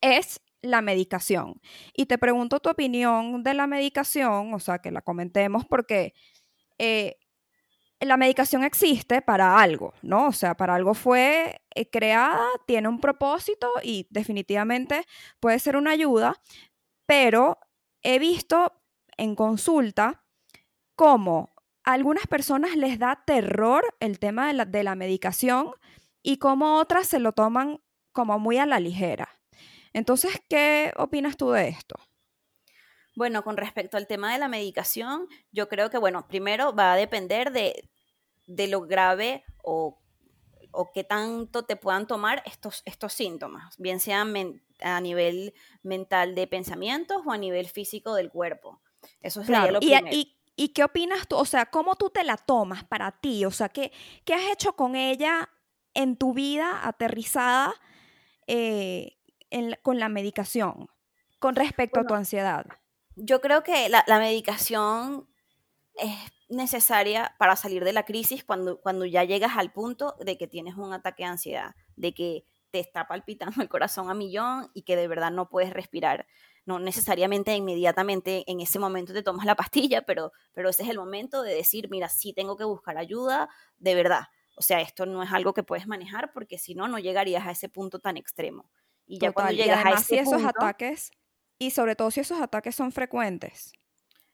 es 0.00 0.40
la 0.62 0.82
medicación. 0.82 1.60
Y 1.94 2.06
te 2.06 2.18
pregunto 2.18 2.60
tu 2.60 2.68
opinión 2.68 3.44
de 3.44 3.54
la 3.54 3.68
medicación, 3.68 4.52
o 4.54 4.58
sea, 4.58 4.80
que 4.80 4.90
la 4.90 5.02
comentemos 5.02 5.64
porque 5.66 6.14
la 8.00 8.16
medicación 8.16 8.64
existe 8.64 9.22
para 9.22 9.60
algo, 9.60 9.92
¿no? 10.02 10.28
O 10.28 10.32
sea, 10.32 10.56
para 10.56 10.74
algo 10.74 10.94
fue 10.94 11.60
eh, 11.74 11.90
creada, 11.90 12.46
tiene 12.66 12.88
un 12.88 13.00
propósito 13.00 13.70
y 13.82 14.06
definitivamente 14.10 15.04
puede 15.38 15.58
ser 15.58 15.76
una 15.76 15.90
ayuda, 15.90 16.40
pero 17.06 17.58
he 18.02 18.18
visto 18.18 18.72
en 19.16 19.34
consulta 19.34 20.24
cómo 20.96 21.50
a 21.84 21.92
algunas 21.92 22.26
personas 22.26 22.76
les 22.76 22.98
da 22.98 23.22
terror 23.26 23.84
el 24.00 24.18
tema 24.18 24.48
de 24.48 24.54
la, 24.54 24.64
de 24.64 24.82
la 24.82 24.94
medicación 24.94 25.72
y 26.22 26.38
como 26.38 26.76
otras 26.76 27.06
se 27.06 27.20
lo 27.20 27.32
toman 27.32 27.80
como 28.12 28.38
muy 28.38 28.58
a 28.58 28.66
la 28.66 28.80
ligera. 28.80 29.28
Entonces, 29.92 30.40
¿qué 30.48 30.92
opinas 30.96 31.36
tú 31.36 31.50
de 31.50 31.68
esto? 31.68 31.96
Bueno, 33.20 33.44
con 33.44 33.58
respecto 33.58 33.98
al 33.98 34.06
tema 34.06 34.32
de 34.32 34.38
la 34.38 34.48
medicación, 34.48 35.28
yo 35.52 35.68
creo 35.68 35.90
que, 35.90 35.98
bueno, 35.98 36.26
primero 36.26 36.74
va 36.74 36.94
a 36.94 36.96
depender 36.96 37.52
de, 37.52 37.86
lo 38.66 38.80
grave 38.80 39.44
o, 39.62 39.98
o, 40.70 40.90
qué 40.90 41.04
tanto 41.04 41.66
te 41.66 41.76
puedan 41.76 42.06
tomar 42.06 42.42
estos, 42.46 42.80
estos 42.86 43.12
síntomas, 43.12 43.76
bien 43.76 44.00
sean 44.00 44.62
a 44.80 45.02
nivel 45.02 45.52
mental 45.82 46.34
de 46.34 46.46
pensamientos 46.46 47.20
o 47.26 47.30
a 47.30 47.36
nivel 47.36 47.68
físico 47.68 48.14
del 48.14 48.30
cuerpo. 48.30 48.80
Eso 49.20 49.44
sería 49.44 49.70
lo 49.70 49.80
primero. 49.80 50.08
¿Y 50.56 50.68
qué 50.70 50.82
opinas 50.82 51.28
tú? 51.28 51.36
O 51.36 51.44
sea, 51.44 51.66
¿cómo 51.66 51.96
tú 51.96 52.08
te 52.08 52.24
la 52.24 52.38
tomas 52.38 52.84
para 52.84 53.12
ti? 53.12 53.44
O 53.44 53.50
sea, 53.50 53.68
¿qué, 53.68 53.92
qué 54.24 54.32
has 54.32 54.50
hecho 54.50 54.76
con 54.76 54.96
ella 54.96 55.50
en 55.92 56.16
tu 56.16 56.32
vida 56.32 56.88
aterrizada 56.88 57.74
eh, 58.46 59.18
con 59.82 59.98
la 59.98 60.08
medicación 60.08 60.88
con 61.38 61.54
respecto 61.54 62.00
a 62.00 62.06
tu 62.06 62.14
ansiedad? 62.14 62.64
Yo 63.16 63.40
creo 63.40 63.62
que 63.62 63.88
la, 63.88 64.04
medicación 64.18 65.28
es 65.94 66.16
necesaria 66.48 67.34
para 67.38 67.56
salir 67.56 67.84
de 67.84 67.92
la 67.92 68.04
crisis 68.04 68.44
cuando, 68.44 68.80
cuando 68.80 69.04
ya 69.04 69.24
llegas 69.24 69.56
al 69.56 69.72
punto 69.72 70.16
de 70.20 70.38
que 70.38 70.46
tienes 70.46 70.76
un 70.76 70.92
ataque 70.92 71.24
de 71.24 71.28
ansiedad, 71.28 71.74
de 71.96 72.14
que 72.14 72.44
te 72.70 72.80
está 72.80 73.06
palpitando 73.06 73.62
el 73.62 73.68
corazón 73.68 74.10
a 74.10 74.14
millón 74.14 74.70
y 74.74 74.82
que 74.82 74.96
de 74.96 75.08
verdad 75.08 75.30
no 75.30 75.48
puedes 75.48 75.72
respirar 75.72 76.26
no 76.66 76.78
necesariamente 76.78 77.54
inmediatamente 77.54 78.44
en 78.46 78.60
ese 78.60 78.78
momento 78.78 79.12
te 79.12 79.22
tomas 79.22 79.46
la 79.46 79.56
pastilla, 79.56 80.02
pero, 80.02 80.32
pero 80.52 80.70
ese 80.70 80.82
es 80.82 80.88
el 80.88 80.98
momento 80.98 81.42
de 81.42 81.54
decir, 81.54 81.88
mira, 81.90 82.08
sí 82.08 82.32
tengo 82.32 82.56
que 82.56 82.64
buscar 82.64 82.98
ayuda, 82.98 83.48
de 83.78 83.94
verdad. 83.94 84.28
O 84.56 84.62
sea, 84.62 84.80
esto 84.80 85.06
no 85.06 85.22
es 85.22 85.32
algo 85.32 85.54
que 85.54 85.62
puedes 85.62 85.86
manejar 85.86 86.32
porque 86.32 86.58
si 86.58 86.74
no, 86.74 86.86
no 86.86 86.98
llegarías 86.98 87.46
a 87.46 87.50
ese 87.50 87.68
punto 87.68 87.98
tan 87.98 88.16
extremo. 88.16 88.70
Y 89.06 89.18
ya 89.18 89.32
cuando 89.32 89.52
llegas 89.52 89.84
a 89.84 89.90
ese 89.90 90.04
si 90.04 90.18
esos 90.18 90.44
ataques, 90.44 91.10
y 91.60 91.70
sobre 91.70 91.94
todo 91.94 92.10
si 92.10 92.18
esos 92.18 92.40
ataques 92.40 92.74
son 92.74 92.90
frecuentes. 92.90 93.72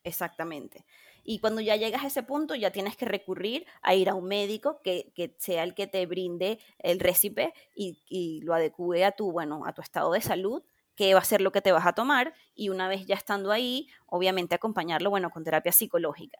Exactamente. 0.04 0.86
Y 1.24 1.40
cuando 1.40 1.60
ya 1.60 1.74
llegas 1.74 2.04
a 2.04 2.06
ese 2.06 2.22
punto, 2.22 2.54
ya 2.54 2.70
tienes 2.70 2.96
que 2.96 3.04
recurrir 3.04 3.66
a 3.82 3.94
ir 3.96 4.08
a 4.08 4.14
un 4.14 4.26
médico 4.26 4.80
que, 4.82 5.12
sea 5.38 5.64
el 5.64 5.74
que 5.74 5.88
te 5.88 6.06
brinde 6.06 6.60
el 6.78 7.00
récipe 7.00 7.52
y, 7.74 7.98
y, 8.08 8.40
lo 8.42 8.54
adecue 8.54 9.04
a 9.04 9.10
tu, 9.10 9.32
bueno, 9.32 9.66
a 9.66 9.72
tu 9.74 9.82
estado 9.82 10.12
de 10.12 10.20
salud 10.20 10.62
qué 10.96 11.14
va 11.14 11.20
a 11.20 11.24
ser 11.24 11.42
lo 11.42 11.52
que 11.52 11.60
te 11.60 11.72
vas 11.72 11.86
a 11.86 11.92
tomar 11.92 12.34
y 12.54 12.70
una 12.70 12.88
vez 12.88 13.06
ya 13.06 13.14
estando 13.14 13.52
ahí, 13.52 13.88
obviamente 14.06 14.54
acompañarlo, 14.54 15.10
bueno, 15.10 15.30
con 15.30 15.44
terapia 15.44 15.70
psicológica. 15.70 16.38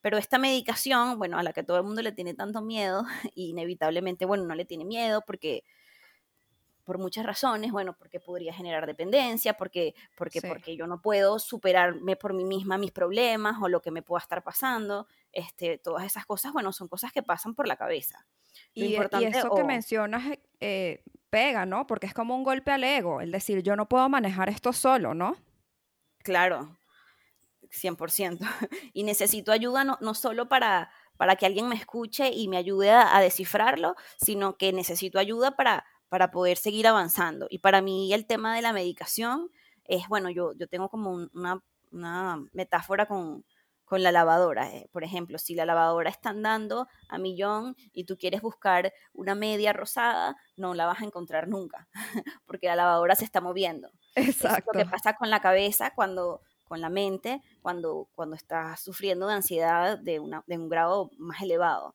Pero 0.00 0.18
esta 0.18 0.38
medicación, 0.38 1.18
bueno, 1.18 1.38
a 1.38 1.42
la 1.44 1.52
que 1.52 1.62
todo 1.62 1.76
el 1.76 1.84
mundo 1.84 2.02
le 2.02 2.12
tiene 2.12 2.34
tanto 2.34 2.60
miedo, 2.60 3.04
inevitablemente, 3.36 4.26
bueno, 4.26 4.44
no 4.44 4.54
le 4.54 4.64
tiene 4.64 4.84
miedo 4.84 5.22
porque 5.24 5.62
por 6.84 6.98
muchas 6.98 7.24
razones, 7.24 7.72
bueno, 7.72 7.94
porque 7.96 8.20
podría 8.20 8.52
generar 8.52 8.86
dependencia, 8.86 9.54
porque, 9.54 9.94
porque, 10.16 10.40
porque 10.42 10.76
yo 10.76 10.86
no 10.86 11.00
puedo 11.00 11.38
superarme 11.38 12.16
por 12.16 12.34
mí 12.34 12.44
misma 12.44 12.78
mis 12.78 12.92
problemas 12.92 13.56
o 13.60 13.68
lo 13.68 13.80
que 13.80 13.90
me 13.90 14.02
pueda 14.02 14.22
estar 14.22 14.42
pasando, 14.42 15.06
este, 15.32 15.78
todas 15.78 16.04
esas 16.04 16.26
cosas, 16.26 16.52
bueno, 16.52 16.72
son 16.72 16.88
cosas 16.88 17.12
que 17.12 17.22
pasan 17.22 17.54
por 17.54 17.66
la 17.66 17.76
cabeza. 17.76 18.26
y, 18.74 18.94
eso 18.94 19.54
que 19.54 19.64
mencionas 19.64 20.38
eh, 20.60 21.02
pega, 21.30 21.66
¿no? 21.66 21.86
Porque 21.86 22.06
es 22.06 22.14
como 22.14 22.36
un 22.36 22.44
golpe 22.44 22.70
al 22.70 22.84
ego, 22.84 23.20
el 23.20 23.32
decir, 23.32 23.62
yo 23.62 23.76
no 23.76 23.88
puedo 23.88 24.08
manejar 24.08 24.48
esto 24.48 24.72
solo, 24.72 25.14
¿no? 25.14 25.36
Claro, 26.18 26.76
100%. 27.70 28.38
Y 28.92 29.04
necesito 29.04 29.52
ayuda 29.52 29.84
no, 29.84 29.98
no 30.00 30.14
solo 30.14 30.48
para, 30.48 30.90
para 31.16 31.36
que 31.36 31.46
alguien 31.46 31.68
me 31.68 31.76
escuche 31.76 32.30
y 32.30 32.48
me 32.48 32.56
ayude 32.56 32.90
a, 32.90 33.20
descifrarlo, 33.20 33.94
sino 34.16 34.56
que 34.56 34.72
necesito 34.72 35.18
ayuda 35.18 35.56
para, 35.56 35.84
para 36.12 36.30
poder 36.30 36.58
seguir 36.58 36.86
avanzando. 36.86 37.46
Y 37.48 37.60
para 37.60 37.80
mí 37.80 38.12
el 38.12 38.26
tema 38.26 38.54
de 38.54 38.60
la 38.60 38.74
medicación 38.74 39.48
es, 39.86 40.08
bueno, 40.08 40.28
yo, 40.28 40.52
yo 40.52 40.68
tengo 40.68 40.90
como 40.90 41.10
una, 41.32 41.64
una 41.90 42.44
metáfora 42.52 43.06
con, 43.06 43.46
con 43.86 44.02
la 44.02 44.12
lavadora. 44.12 44.68
Eh, 44.74 44.90
por 44.92 45.04
ejemplo, 45.04 45.38
si 45.38 45.54
la 45.54 45.64
lavadora 45.64 46.10
está 46.10 46.28
andando 46.28 46.86
a 47.08 47.16
millón 47.16 47.76
y 47.94 48.04
tú 48.04 48.18
quieres 48.18 48.42
buscar 48.42 48.92
una 49.14 49.34
media 49.34 49.72
rosada, 49.72 50.36
no 50.54 50.74
la 50.74 50.84
vas 50.84 51.00
a 51.00 51.06
encontrar 51.06 51.48
nunca, 51.48 51.88
porque 52.46 52.66
la 52.66 52.76
lavadora 52.76 53.14
se 53.14 53.24
está 53.24 53.40
moviendo. 53.40 53.90
Exacto. 54.14 54.72
Es 54.72 54.80
lo 54.80 54.84
que 54.84 54.90
pasa 54.90 55.16
con 55.16 55.30
la 55.30 55.40
cabeza 55.40 55.94
cuando 55.94 56.42
con 56.64 56.82
la 56.82 56.90
mente 56.90 57.40
cuando, 57.62 58.08
cuando 58.14 58.36
estás 58.36 58.80
sufriendo 58.80 59.26
de 59.28 59.34
ansiedad 59.34 59.98
de, 59.98 60.20
una, 60.20 60.44
de 60.46 60.58
un 60.58 60.68
grado 60.68 61.10
más 61.16 61.40
elevado. 61.40 61.94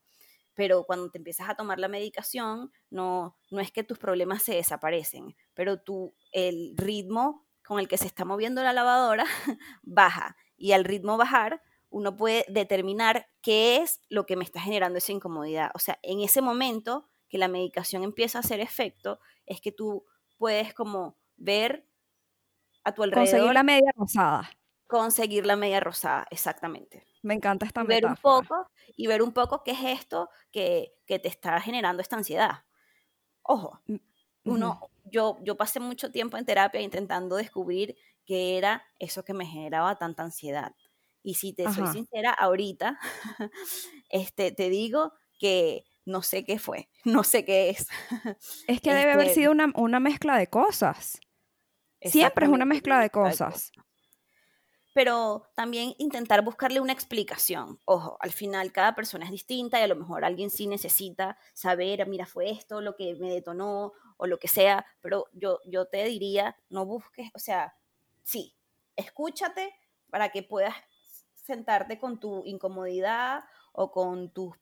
Pero 0.57 0.85
cuando 0.85 1.11
te 1.11 1.19
empiezas 1.19 1.47
a 1.47 1.55
tomar 1.55 1.77
la 1.77 1.87
medicación, 1.87 2.71
no, 2.89 3.37
no 3.51 3.59
es 3.59 3.71
que 3.71 3.83
tus 3.83 3.99
problemas 3.99 4.41
se 4.41 4.55
desaparecen, 4.55 5.35
pero 5.53 5.79
tu, 5.79 6.15
el 6.31 6.73
ritmo 6.75 7.45
con 7.63 7.79
el 7.79 7.87
que 7.87 7.99
se 7.99 8.07
está 8.07 8.25
moviendo 8.25 8.63
la 8.63 8.73
lavadora 8.73 9.25
baja. 9.83 10.35
Y 10.57 10.71
al 10.71 10.83
ritmo 10.83 11.15
bajar, 11.15 11.61
uno 11.89 12.17
puede 12.17 12.43
determinar 12.47 13.27
qué 13.43 13.77
es 13.77 14.01
lo 14.09 14.25
que 14.25 14.35
me 14.35 14.43
está 14.43 14.59
generando 14.59 14.97
esa 14.97 15.11
incomodidad. 15.11 15.69
O 15.75 15.79
sea, 15.79 15.99
en 16.01 16.21
ese 16.21 16.41
momento 16.41 17.07
que 17.29 17.37
la 17.37 17.47
medicación 17.47 18.01
empieza 18.01 18.39
a 18.39 18.41
hacer 18.41 18.59
efecto, 18.59 19.19
es 19.45 19.61
que 19.61 19.71
tú 19.71 20.05
puedes 20.39 20.73
como 20.73 21.19
ver 21.35 21.87
a 22.83 22.93
tu 22.93 23.03
alrededor. 23.03 23.29
Conseguir 23.29 23.53
la 23.53 23.63
media 23.63 23.91
rosada. 23.95 24.49
Conseguir 24.87 25.45
la 25.45 25.55
media 25.55 25.81
rosada, 25.81 26.25
exactamente. 26.31 27.05
Me 27.27 27.33
encanta 27.33 27.65
esta 27.65 27.83
ver 27.83 28.05
un 28.05 28.15
poco 28.15 28.71
y 28.95 29.05
ver 29.07 29.21
un 29.21 29.33
poco 29.33 29.61
qué 29.61 29.71
es 29.71 29.83
esto 29.83 30.29
que, 30.49 30.93
que 31.05 31.19
te 31.19 31.27
está 31.27 31.59
generando 31.59 32.01
esta 32.01 32.15
ansiedad. 32.15 32.63
Ojo, 33.43 33.81
mm, 33.87 33.95
uno, 34.45 34.79
yo, 35.03 35.37
yo 35.41 35.57
pasé 35.57 35.81
mucho 35.81 36.09
tiempo 36.09 36.37
en 36.37 36.45
terapia 36.45 36.79
intentando 36.79 37.35
descubrir 37.35 37.97
qué 38.25 38.57
era 38.57 38.81
eso 38.97 39.25
que 39.25 39.33
me 39.33 39.45
generaba 39.45 39.97
tanta 39.97 40.23
ansiedad. 40.23 40.73
Y 41.21 41.33
si 41.33 41.51
te 41.51 41.69
soy 41.69 41.87
sincera, 41.87 42.31
ahorita 42.31 42.97
este, 44.09 44.53
te 44.53 44.69
digo 44.69 45.11
que 45.37 45.83
no 46.05 46.21
sé 46.21 46.45
qué 46.45 46.59
fue, 46.59 46.89
no 47.03 47.25
sé 47.25 47.43
qué 47.43 47.71
es. 47.71 47.89
Es 48.69 48.79
que 48.81 48.93
debe 48.93 49.11
haber 49.11 49.27
este 49.27 49.41
sido 49.41 49.51
una, 49.51 49.69
una 49.75 49.99
mezcla 49.99 50.37
de 50.37 50.47
cosas. 50.47 51.19
Siempre 51.99 52.45
es 52.45 52.51
una 52.53 52.63
mezcla 52.63 53.01
de 53.01 53.09
cosas 53.09 53.73
pero 54.97 55.47
también 55.53 55.93
intentar 55.99 56.43
buscarle 56.43 56.79
una 56.79 56.91
explicación. 56.91 57.79
Ojo, 57.85 58.17
al 58.19 58.31
final 58.31 58.71
cada 58.71 58.95
persona 58.95 59.25
es 59.25 59.31
distinta 59.31 59.79
y 59.79 59.83
a 59.83 59.87
lo 59.87 59.95
mejor 59.95 60.25
alguien 60.25 60.49
sí 60.49 60.65
necesita 60.65 61.37
saber, 61.53 62.07
mira, 62.07 62.25
fue 62.25 62.49
esto 62.49 62.81
lo 62.81 62.95
que 62.95 63.13
me 63.13 63.31
detonó 63.31 63.93
o 64.17 64.25
lo 64.25 64.39
que 64.39 64.47
sea, 64.47 64.87
pero 65.01 65.27
yo, 65.33 65.59
yo 65.67 65.85
te 65.85 66.03
diría, 66.05 66.57
no 66.71 66.87
busques, 66.87 67.29
o 67.35 67.37
sea, 67.37 67.75
sí, 68.23 68.55
escúchate 68.95 69.71
para 70.09 70.29
que 70.29 70.41
puedas 70.41 70.73
sentarte 71.35 71.99
con 71.99 72.19
tu 72.19 72.41
incomodidad 72.45 73.43
o 73.73 73.91
con 73.91 74.31
tus 74.31 74.55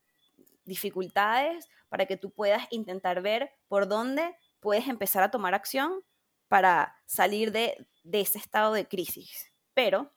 dificultades, 0.65 1.69
para 1.87 2.07
que 2.07 2.17
tú 2.17 2.29
puedas 2.31 2.67
intentar 2.71 3.21
ver 3.21 3.53
por 3.69 3.87
dónde 3.87 4.35
puedes 4.59 4.89
empezar 4.89 5.23
a 5.23 5.31
tomar 5.31 5.53
acción 5.53 6.03
para 6.49 6.97
salir 7.05 7.53
de, 7.53 7.87
de 8.03 8.19
ese 8.19 8.37
estado 8.37 8.73
de 8.73 8.85
crisis 8.85 9.54
pero 9.75 10.11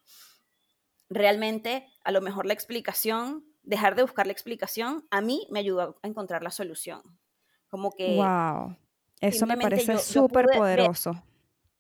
realmente 1.11 1.87
a 2.05 2.13
lo 2.13 2.23
mejor 2.23 2.47
la 2.47 2.55
explicación, 2.55 3.45
dejar 3.63 3.95
de 3.95 4.03
buscar 4.03 4.27
la 4.27 4.33
explicación, 4.33 5.07
a 5.11 5.21
mí 5.21 5.47
me 5.51 5.59
ayudó 5.59 5.99
a 6.03 6.09
encontrar 6.09 6.43
la 6.43 6.51
solución. 6.51 7.03
Como 7.69 7.93
que... 7.93 8.17
¡Wow! 8.17 8.77
Eso 9.21 9.47
me 9.47 9.59
parece 9.59 9.99
súper 9.99 10.47
poderoso. 10.47 11.23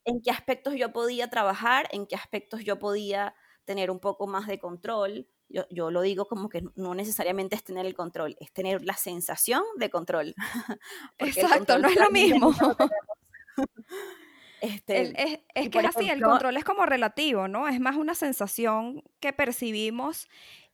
En 0.04 0.20
qué 0.20 0.30
aspectos 0.30 0.74
yo 0.74 0.92
podía 0.92 1.30
trabajar, 1.30 1.88
en 1.92 2.06
qué 2.06 2.16
aspectos 2.16 2.64
yo 2.64 2.78
podía 2.78 3.34
tener 3.64 3.90
un 3.90 4.00
poco 4.00 4.26
más 4.26 4.46
de 4.48 4.58
control. 4.58 5.28
Yo, 5.48 5.64
yo, 5.70 5.90
lo 5.90 6.00
digo 6.02 6.26
como 6.26 6.48
que 6.48 6.64
no 6.74 6.94
necesariamente 6.94 7.54
es 7.54 7.62
tener 7.62 7.86
el 7.86 7.94
control, 7.94 8.36
es 8.40 8.52
tener 8.52 8.84
la 8.84 8.94
sensación 8.94 9.62
de 9.76 9.88
control. 9.88 10.34
Exacto, 11.18 11.78
no 11.78 11.88
es 11.88 11.96
lo 11.96 12.10
mismo. 12.10 12.52
Este, 14.60 15.12
es, 15.54 15.70
que 15.70 15.78
es 15.78 15.84
así, 15.84 16.08
el 16.10 16.22
control 16.22 16.56
es 16.56 16.64
como 16.64 16.84
relativo, 16.86 17.48
¿no? 17.48 17.68
Es 17.68 17.80
más 17.80 17.96
una 17.96 18.14
sensación 18.14 19.02
que 19.20 19.32
percibimos 19.32 20.28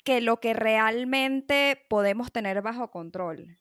que 0.04 0.20
lo 0.20 0.40
que 0.40 0.54
realmente 0.54 1.84
podemos 1.88 2.30
tener 2.30 2.62
bajo 2.62 2.90
control. 2.90 3.58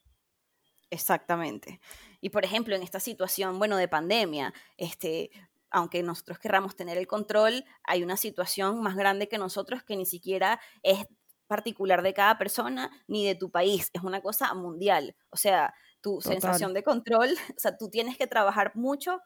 Exactamente. 0.90 1.80
Y 2.20 2.30
por 2.30 2.44
ejemplo, 2.44 2.76
en 2.76 2.82
esta 2.82 3.00
situación, 3.00 3.58
bueno, 3.58 3.76
de 3.76 3.88
pandemia, 3.88 4.54
este, 4.76 5.30
aunque 5.70 6.02
nosotros 6.02 6.38
querramos 6.38 6.76
tener 6.76 6.98
el 6.98 7.06
control, 7.06 7.64
hay 7.82 8.02
una 8.02 8.16
situación 8.16 8.80
más 8.82 8.94
grande 8.94 9.28
que 9.28 9.38
nosotros 9.38 9.82
que 9.82 9.96
ni 9.96 10.06
siquiera 10.06 10.60
es 10.82 11.06
particular 11.46 12.02
de 12.02 12.14
cada 12.14 12.38
persona 12.38 12.90
ni 13.06 13.26
de 13.26 13.34
tu 13.34 13.50
país, 13.50 13.90
es 13.92 14.02
una 14.02 14.20
cosa 14.20 14.52
mundial. 14.54 15.16
O 15.30 15.36
sea, 15.36 15.74
tu 16.00 16.20
sensación 16.20 16.74
de 16.74 16.82
control, 16.82 17.30
o 17.56 17.58
sea, 17.58 17.76
tú 17.76 17.88
tienes 17.88 18.16
que 18.16 18.26
trabajar 18.26 18.72
mucho 18.74 19.20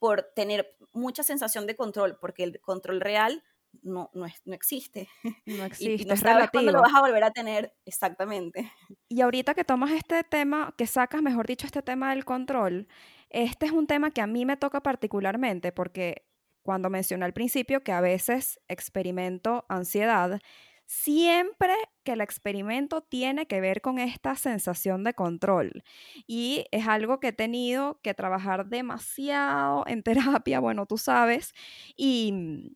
por 0.00 0.32
tener 0.34 0.76
mucha 0.92 1.22
sensación 1.22 1.68
de 1.68 1.76
control, 1.76 2.18
porque 2.20 2.42
el 2.42 2.60
control 2.60 3.00
real 3.00 3.44
no, 3.82 4.10
no, 4.14 4.26
no 4.44 4.54
existe. 4.54 5.08
No 5.46 5.64
existe, 5.64 6.02
y, 6.02 6.06
no 6.06 6.16
sabes 6.16 6.50
cuándo 6.50 6.72
lo 6.72 6.80
vas 6.80 6.94
a 6.94 7.00
volver 7.00 7.22
a 7.22 7.30
tener, 7.30 7.72
exactamente. 7.84 8.72
Y 9.08 9.20
ahorita 9.20 9.54
que 9.54 9.64
tomas 9.64 9.92
este 9.92 10.24
tema, 10.24 10.74
que 10.76 10.86
sacas, 10.86 11.22
mejor 11.22 11.46
dicho, 11.46 11.66
este 11.66 11.82
tema 11.82 12.10
del 12.10 12.24
control, 12.24 12.88
este 13.28 13.66
es 13.66 13.72
un 13.72 13.86
tema 13.86 14.10
que 14.10 14.20
a 14.20 14.26
mí 14.26 14.44
me 14.44 14.56
toca 14.56 14.80
particularmente, 14.82 15.70
porque 15.70 16.24
cuando 16.62 16.90
mencioné 16.90 17.24
al 17.24 17.32
principio 17.32 17.82
que 17.82 17.92
a 17.92 18.00
veces 18.00 18.60
experimento 18.68 19.64
ansiedad, 19.68 20.40
siempre 20.90 21.72
que 22.02 22.14
el 22.14 22.20
experimento 22.20 23.00
tiene 23.00 23.46
que 23.46 23.60
ver 23.60 23.80
con 23.80 24.00
esta 24.00 24.34
sensación 24.34 25.04
de 25.04 25.14
control. 25.14 25.84
Y 26.26 26.66
es 26.72 26.88
algo 26.88 27.20
que 27.20 27.28
he 27.28 27.32
tenido 27.32 28.00
que 28.02 28.12
trabajar 28.12 28.66
demasiado 28.66 29.84
en 29.86 30.02
terapia, 30.42 30.58
bueno, 30.58 30.86
tú 30.86 30.98
sabes, 30.98 31.54
y 31.96 32.74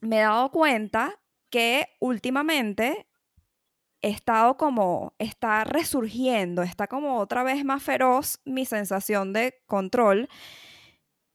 me 0.00 0.18
he 0.18 0.22
dado 0.22 0.50
cuenta 0.50 1.20
que 1.50 1.88
últimamente 2.00 3.06
he 4.00 4.08
estado 4.08 4.56
como, 4.56 5.14
está 5.18 5.64
resurgiendo, 5.64 6.62
está 6.62 6.86
como 6.86 7.18
otra 7.18 7.42
vez 7.42 7.64
más 7.66 7.82
feroz 7.82 8.40
mi 8.46 8.64
sensación 8.64 9.34
de 9.34 9.62
control 9.66 10.28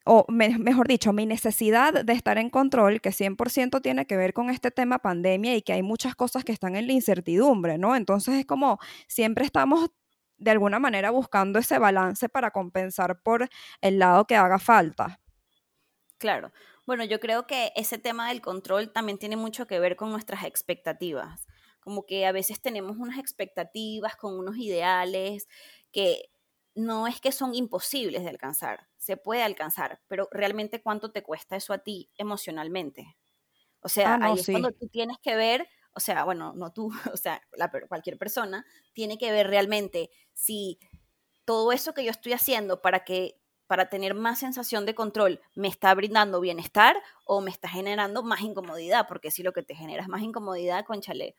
o 0.05 0.25
mejor 0.29 0.87
dicho, 0.87 1.13
mi 1.13 1.25
necesidad 1.25 2.03
de 2.03 2.13
estar 2.13 2.37
en 2.37 2.49
control, 2.49 3.01
que 3.01 3.11
100% 3.11 3.81
tiene 3.81 4.05
que 4.05 4.17
ver 4.17 4.33
con 4.33 4.49
este 4.49 4.71
tema 4.71 4.99
pandemia 4.99 5.55
y 5.55 5.61
que 5.61 5.73
hay 5.73 5.83
muchas 5.83 6.15
cosas 6.15 6.43
que 6.43 6.51
están 6.51 6.75
en 6.75 6.87
la 6.87 6.93
incertidumbre, 6.93 7.77
¿no? 7.77 7.95
Entonces 7.95 8.35
es 8.35 8.45
como 8.45 8.79
siempre 9.07 9.45
estamos 9.45 9.89
de 10.37 10.51
alguna 10.51 10.79
manera 10.79 11.11
buscando 11.11 11.59
ese 11.59 11.77
balance 11.77 12.27
para 12.27 12.51
compensar 12.51 13.21
por 13.21 13.47
el 13.81 13.99
lado 13.99 14.25
que 14.25 14.35
haga 14.35 14.57
falta. 14.57 15.19
Claro. 16.17 16.51
Bueno, 16.87 17.03
yo 17.03 17.19
creo 17.19 17.45
que 17.45 17.71
ese 17.75 17.99
tema 17.99 18.29
del 18.29 18.41
control 18.41 18.91
también 18.91 19.19
tiene 19.19 19.35
mucho 19.35 19.67
que 19.67 19.79
ver 19.79 19.95
con 19.95 20.09
nuestras 20.09 20.43
expectativas. 20.43 21.47
Como 21.79 22.05
que 22.05 22.25
a 22.25 22.31
veces 22.31 22.59
tenemos 22.59 22.97
unas 22.97 23.19
expectativas 23.19 24.15
con 24.15 24.37
unos 24.37 24.57
ideales 24.57 25.47
que 25.91 26.31
no 26.75 27.07
es 27.07 27.19
que 27.19 27.31
son 27.31 27.53
imposibles 27.53 28.23
de 28.23 28.29
alcanzar, 28.29 28.87
se 28.97 29.17
puede 29.17 29.43
alcanzar, 29.43 30.01
pero 30.07 30.27
realmente 30.31 30.81
cuánto 30.81 31.11
te 31.11 31.23
cuesta 31.23 31.55
eso 31.55 31.73
a 31.73 31.79
ti 31.79 32.09
emocionalmente. 32.17 33.17
O 33.81 33.89
sea, 33.89 34.15
ah, 34.15 34.19
ahí 34.21 34.39
es 34.39 34.45
cuando 34.45 34.71
tú 34.71 34.87
tienes 34.87 35.17
que 35.21 35.35
ver, 35.35 35.67
o 35.93 35.99
sea, 35.99 36.23
bueno, 36.23 36.53
no 36.55 36.71
tú, 36.71 36.91
o 37.13 37.17
sea, 37.17 37.41
cualquier 37.87 38.17
persona 38.17 38.65
tiene 38.93 39.17
que 39.17 39.31
ver 39.31 39.47
realmente 39.47 40.09
si 40.33 40.79
todo 41.45 41.71
eso 41.71 41.93
que 41.93 42.03
yo 42.03 42.11
estoy 42.11 42.33
haciendo 42.33 42.81
para 42.81 43.03
que 43.03 43.37
para 43.67 43.89
tener 43.89 44.13
más 44.13 44.39
sensación 44.39 44.85
de 44.85 44.95
control 44.95 45.39
me 45.55 45.69
está 45.69 45.95
brindando 45.95 46.41
bienestar 46.41 47.01
o 47.23 47.39
me 47.39 47.49
está 47.49 47.69
generando 47.69 48.21
más 48.21 48.41
incomodidad, 48.41 49.07
porque 49.07 49.31
si 49.31 49.43
lo 49.43 49.53
que 49.53 49.63
te 49.63 49.75
genera 49.75 50.03
es 50.03 50.09
más 50.09 50.21
incomodidad, 50.21 50.83
conchale, 50.83 51.37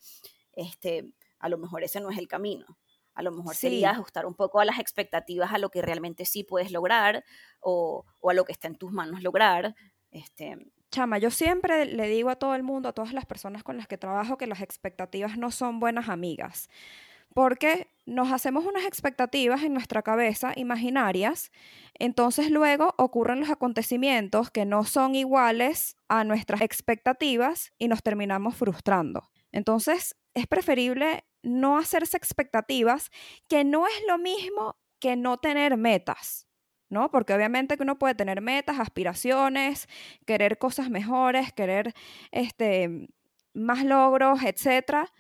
este, 0.54 1.12
a 1.38 1.50
lo 1.50 1.58
mejor 1.58 1.84
ese 1.84 2.00
no 2.00 2.10
es 2.10 2.16
el 2.16 2.28
camino. 2.28 2.78
A 3.14 3.22
lo 3.22 3.30
mejor 3.30 3.54
sería 3.54 3.90
ajustar 3.90 4.26
un 4.26 4.34
poco 4.34 4.60
a 4.60 4.64
las 4.64 4.78
expectativas 4.78 5.52
a 5.52 5.58
lo 5.58 5.70
que 5.70 5.82
realmente 5.82 6.24
sí 6.24 6.44
puedes 6.44 6.72
lograr 6.72 7.24
o, 7.60 8.04
a 8.28 8.32
lo 8.32 8.44
que 8.44 8.52
está 8.52 8.68
en 8.68 8.76
tus 8.76 8.92
manos 8.92 9.22
lograr. 9.22 9.74
Este, 10.10 10.56
Chama, 10.90 11.18
yo 11.18 11.30
siempre 11.30 11.86
le 11.86 12.06
digo 12.08 12.30
a 12.30 12.36
todo 12.36 12.54
el 12.54 12.62
mundo, 12.62 12.88
a 12.88 12.92
todas 12.92 13.12
las 13.12 13.26
personas 13.26 13.62
con 13.62 13.76
las 13.76 13.86
que 13.86 13.98
trabajo, 13.98 14.36
que 14.36 14.46
las 14.46 14.60
expectativas 14.60 15.38
no 15.38 15.50
son 15.50 15.80
buenas 15.80 16.08
amigas. 16.08 16.68
Porque 17.34 17.88
nos 18.04 18.30
hacemos 18.30 18.66
unas 18.66 18.84
expectativas 18.84 19.62
en 19.62 19.72
nuestra 19.72 20.02
cabeza 20.02 20.52
imaginarias, 20.54 21.50
entonces 21.98 22.50
luego 22.50 22.94
ocurren 22.98 23.40
los 23.40 23.48
acontecimientos 23.48 24.50
que 24.50 24.66
no 24.66 24.84
son 24.84 25.14
iguales 25.14 25.96
a 26.08 26.24
nuestras 26.24 26.60
expectativas 26.60 27.72
y 27.78 27.88
nos 27.88 28.02
terminamos 28.02 28.54
frustrando. 28.54 29.30
Entonces, 29.50 30.16
es 30.34 30.46
preferible 30.46 31.24
no 31.42 31.78
hacerse 31.78 32.16
expectativas, 32.16 33.10
que 33.48 33.64
no 33.64 33.86
es 33.86 34.02
lo 34.06 34.18
mismo 34.18 34.76
que 34.98 35.16
no 35.16 35.38
tener 35.38 35.76
metas, 35.76 36.46
¿no? 36.88 37.10
Porque 37.10 37.34
obviamente 37.34 37.76
que 37.76 37.82
uno 37.82 37.98
puede 37.98 38.14
tener 38.14 38.40
metas, 38.40 38.78
aspiraciones, 38.78 39.88
querer 40.26 40.58
cosas 40.58 40.90
mejores, 40.90 41.52
querer 41.52 41.94
este, 42.30 43.08
más 43.54 43.84
logros, 43.84 44.42
etcétera, 44.44 45.12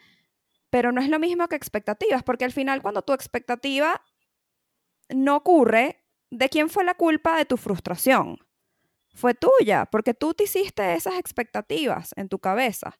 pero 0.70 0.92
no 0.92 1.00
es 1.00 1.08
lo 1.08 1.18
mismo 1.18 1.48
que 1.48 1.56
expectativas, 1.56 2.22
porque 2.22 2.44
al 2.44 2.52
final 2.52 2.80
cuando 2.80 3.02
tu 3.02 3.12
expectativa 3.12 4.02
no 5.10 5.36
ocurre, 5.36 6.04
¿de 6.30 6.48
quién 6.48 6.70
fue 6.70 6.84
la 6.84 6.94
culpa 6.94 7.36
de 7.36 7.44
tu 7.44 7.56
frustración? 7.56 8.38
Fue 9.14 9.34
tuya, 9.34 9.86
porque 9.86 10.14
tú 10.14 10.32
te 10.32 10.44
hiciste 10.44 10.94
esas 10.94 11.18
expectativas 11.18 12.12
en 12.16 12.28
tu 12.28 12.38
cabeza. 12.38 12.96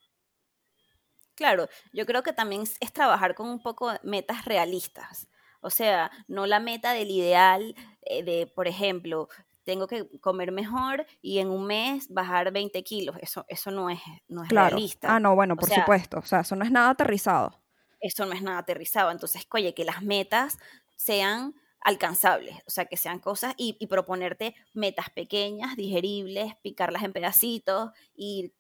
Claro, 1.35 1.69
yo 1.93 2.07
creo 2.07 2.23
que 2.23 2.33
también 2.33 2.63
es, 2.63 2.93
trabajar 2.93 3.35
con 3.35 3.49
un 3.49 3.63
poco 3.63 3.93
metas 4.03 4.45
realistas. 4.45 5.29
O 5.61 5.71
sea, 5.71 6.11
no 6.29 6.47
la 6.47 6.61
meta 6.61 6.93
del 6.93 7.11
ideal 7.11 7.75
eh, 8.03 8.23
de, 8.23 8.47
por 8.47 8.69
ejemplo, 8.69 9.29
tengo 9.65 9.87
que 9.87 10.09
comer 10.21 10.51
mejor 10.51 11.07
y 11.21 11.39
en 11.39 11.49
un 11.49 11.67
mes 11.67 12.09
bajar 12.09 12.53
20 12.53 12.83
kilos. 12.83 13.17
Eso, 13.21 13.45
eso 13.49 13.71
no 13.71 13.89
es, 13.89 14.01
no 14.29 14.43
es 14.45 14.51
realista. 14.51 15.15
Ah, 15.15 15.21
no, 15.21 15.35
bueno, 15.35 15.57
por 15.57 15.69
supuesto. 15.69 16.19
O 16.19 16.23
sea, 16.23 16.41
eso 16.41 16.57
no 16.57 16.65
es 16.65 16.71
nada 16.71 16.91
aterrizado. 16.91 17.61
Eso 18.01 18.27
no 18.27 18.33
es 18.33 18.43
nada 18.43 18.59
aterrizado. 18.59 19.11
Entonces, 19.11 19.47
oye, 19.51 19.73
que 19.75 19.85
las 19.85 20.03
metas 20.03 20.59
sean 20.97 21.55
alcanzables, 21.85 22.57
o 22.67 22.71
sea, 22.71 22.85
que 22.87 22.97
sean 22.97 23.19
cosas 23.19 23.55
y, 23.57 23.87
proponerte 23.87 24.55
metas 24.73 25.11
pequeñas, 25.11 25.77
digeribles, 25.77 26.55
picarlas 26.63 27.03
en 27.03 27.13
pedacitos 27.13 27.91
y 28.15 28.53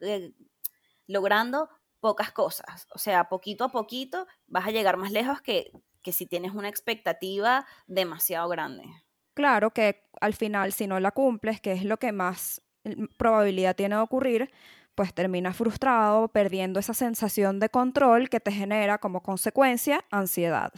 eh, 0.00 0.32
logrando 1.06 1.68
pocas 2.00 2.32
cosas. 2.32 2.86
O 2.94 2.98
sea, 2.98 3.28
poquito 3.28 3.64
a 3.64 3.68
poquito 3.70 4.26
vas 4.46 4.66
a 4.66 4.70
llegar 4.70 4.96
más 4.96 5.10
lejos 5.10 5.40
que, 5.40 5.72
que 6.02 6.12
si 6.12 6.26
tienes 6.26 6.52
una 6.52 6.68
expectativa 6.68 7.66
demasiado 7.86 8.48
grande. 8.48 8.84
Claro 9.34 9.72
que 9.72 10.08
al 10.20 10.34
final, 10.34 10.72
si 10.72 10.86
no 10.86 10.98
la 11.00 11.12
cumples, 11.12 11.60
que 11.60 11.72
es 11.72 11.84
lo 11.84 11.98
que 11.98 12.12
más 12.12 12.62
probabilidad 13.16 13.76
tiene 13.76 13.96
de 13.96 14.02
ocurrir, 14.02 14.50
pues 14.94 15.14
terminas 15.14 15.56
frustrado, 15.56 16.28
perdiendo 16.28 16.80
esa 16.80 16.94
sensación 16.94 17.60
de 17.60 17.68
control 17.68 18.28
que 18.28 18.40
te 18.40 18.50
genera 18.50 18.98
como 18.98 19.22
consecuencia 19.22 20.04
ansiedad. 20.10 20.72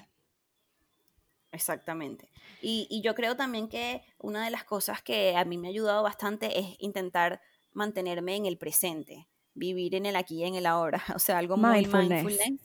Exactamente. 1.53 2.31
Y, 2.61 2.87
y, 2.91 3.01
yo 3.01 3.15
creo 3.15 3.35
también 3.35 3.69
que 3.69 4.03
una 4.19 4.45
de 4.45 4.51
las 4.51 4.65
cosas 4.65 5.03
que 5.03 5.35
a 5.37 5.45
mí 5.45 5.57
me 5.57 5.69
ha 5.69 5.71
ayudado 5.71 6.03
bastante 6.03 6.61
es 6.61 6.77
intentar 6.79 7.41
mantenerme 7.73 8.37
en 8.37 8.47
el 8.47 8.59
presente, 8.59 9.27
vivir 9.55 9.95
en 9.95 10.07
el 10.07 10.17
aquí 10.17 10.41
y 10.41 10.45
en 10.45 10.55
el 10.55 10.67
ahora, 10.67 11.03
o 11.17 11.19
sea, 11.19 11.39
algo 11.39 11.57
muy 11.57 11.87
mindfulness. 11.87 12.61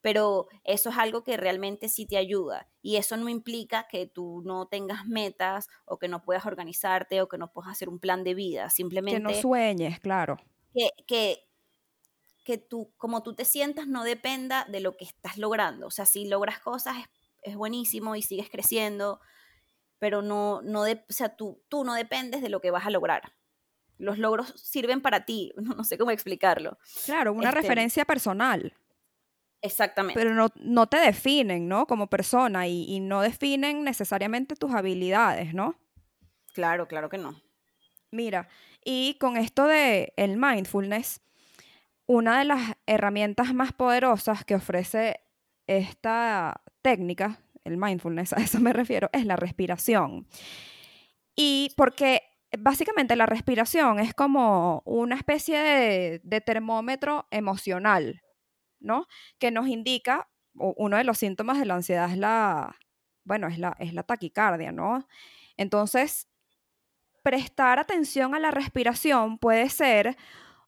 Pero 0.00 0.48
eso 0.64 0.90
es 0.90 0.98
algo 0.98 1.22
que 1.22 1.36
realmente 1.36 1.88
sí 1.88 2.06
te 2.06 2.16
ayuda. 2.16 2.68
Y 2.82 2.96
eso 2.96 3.16
no 3.16 3.28
implica 3.28 3.86
que 3.88 4.08
tú 4.08 4.42
no 4.44 4.66
tengas 4.66 5.06
metas 5.06 5.68
o 5.84 5.96
que 5.98 6.08
no 6.08 6.24
puedas 6.24 6.44
organizarte 6.44 7.22
o 7.22 7.28
que 7.28 7.38
no 7.38 7.52
puedas 7.52 7.70
hacer 7.70 7.88
un 7.88 8.00
plan 8.00 8.24
de 8.24 8.34
vida. 8.34 8.68
Simplemente. 8.68 9.20
Que 9.20 9.22
no 9.22 9.40
sueñes, 9.40 10.00
claro. 10.00 10.38
Que, 10.74 10.90
que, 11.06 11.44
que 12.44 12.58
tú, 12.58 12.92
como 12.96 13.22
tú 13.22 13.36
te 13.36 13.44
sientas, 13.44 13.86
no 13.86 14.02
dependa 14.02 14.64
de 14.64 14.80
lo 14.80 14.96
que 14.96 15.04
estás 15.04 15.38
logrando. 15.38 15.86
O 15.86 15.92
sea, 15.92 16.04
si 16.04 16.26
logras 16.26 16.58
cosas 16.58 16.96
es 16.98 17.06
es 17.42 17.56
buenísimo 17.56 18.16
y 18.16 18.22
sigues 18.22 18.48
creciendo, 18.48 19.20
pero 19.98 20.22
no, 20.22 20.62
no 20.62 20.84
de, 20.84 21.04
o 21.08 21.12
sea, 21.12 21.36
tú, 21.36 21.62
tú 21.68 21.84
no 21.84 21.94
dependes 21.94 22.40
de 22.40 22.48
lo 22.48 22.60
que 22.60 22.70
vas 22.70 22.86
a 22.86 22.90
lograr. 22.90 23.32
Los 24.02 24.18
logros 24.18 24.52
sirven 24.56 25.00
para 25.00 25.24
ti, 25.24 25.52
no, 25.56 25.84
sé 25.84 25.96
cómo 25.96 26.10
explicarlo. 26.10 26.78
Claro, 27.04 27.32
una 27.32 27.50
este 27.50 27.60
referencia 27.60 28.04
personal. 28.04 28.74
Exactamente. 29.62 30.20
Pero 30.20 30.34
no, 30.34 30.48
no, 30.56 30.88
te 30.88 30.96
definen, 30.96 31.68
¿no? 31.68 31.86
Como 31.86 32.08
persona 32.08 32.66
y, 32.66 32.84
y, 32.84 32.98
no 32.98 33.20
definen 33.22 33.84
necesariamente 33.84 34.56
tus 34.56 34.72
habilidades, 34.72 35.54
¿no? 35.54 35.78
Claro, 36.52 36.88
claro 36.88 37.08
que 37.08 37.18
no. 37.18 37.40
Mira, 38.10 38.48
y 38.84 39.14
con 39.20 39.36
esto 39.36 39.68
de 39.68 40.12
el 40.16 40.36
mindfulness, 40.36 41.20
una 42.06 42.40
de 42.40 42.44
las 42.44 42.72
herramientas 42.86 43.54
más 43.54 43.72
poderosas 43.72 44.44
que 44.44 44.56
ofrece 44.56 45.20
esta 45.68 46.60
técnica, 46.82 47.40
el 47.62 47.76
mindfulness, 47.76 48.32
a 48.36 48.40
eso 48.40 48.58
me 48.58 48.72
refiero, 48.72 49.08
es 49.12 49.24
la 49.26 49.36
respiración. 49.36 50.26
Y 51.36 51.72
porque 51.76 52.31
básicamente 52.58 53.16
la 53.16 53.26
respiración 53.26 53.98
es 53.98 54.14
como 54.14 54.82
una 54.84 55.16
especie 55.16 56.20
de, 56.22 56.40
termómetro 56.40 57.26
emocional, 57.30 58.22
¿no? 58.80 59.06
Que 59.38 59.50
nos 59.50 59.68
indica, 59.68 60.28
uno 60.54 60.96
de 60.96 61.04
los 61.04 61.18
síntomas 61.18 61.58
de 61.58 61.66
la 61.66 61.74
ansiedad 61.74 62.10
es 62.10 62.18
la, 62.18 62.76
bueno, 63.24 63.46
es 63.48 63.58
la, 63.58 63.74
es 63.78 63.94
la 63.94 64.02
taquicardia, 64.02 64.72
¿no? 64.72 65.06
Entonces, 65.56 66.28
prestar 67.22 67.78
atención 67.78 68.34
a 68.34 68.40
la 68.40 68.50
respiración 68.50 69.38
puede 69.38 69.68
ser 69.70 70.16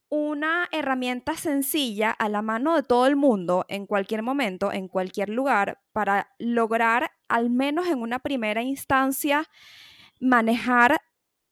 una 0.09 0.69
herramienta 0.71 1.37
sencilla 1.37 2.11
a 2.11 2.29
la 2.29 2.41
mano 2.41 2.77
de 2.77 2.83
todo 2.83 3.07
el 3.07 3.17
mundo 3.17 3.65
en 3.69 3.87
cualquier 3.87 4.23
momento, 4.23 4.73
en 4.73 4.87
cualquier 4.87 5.29
lugar, 5.29 5.81
para 5.93 6.35
lograr, 6.39 7.11
al 7.29 7.51
menos 7.51 7.89
en 7.89 8.01
una 8.01 8.21
primera 8.21 8.63
instancia, 8.63 9.49
manejar 10.21 11.01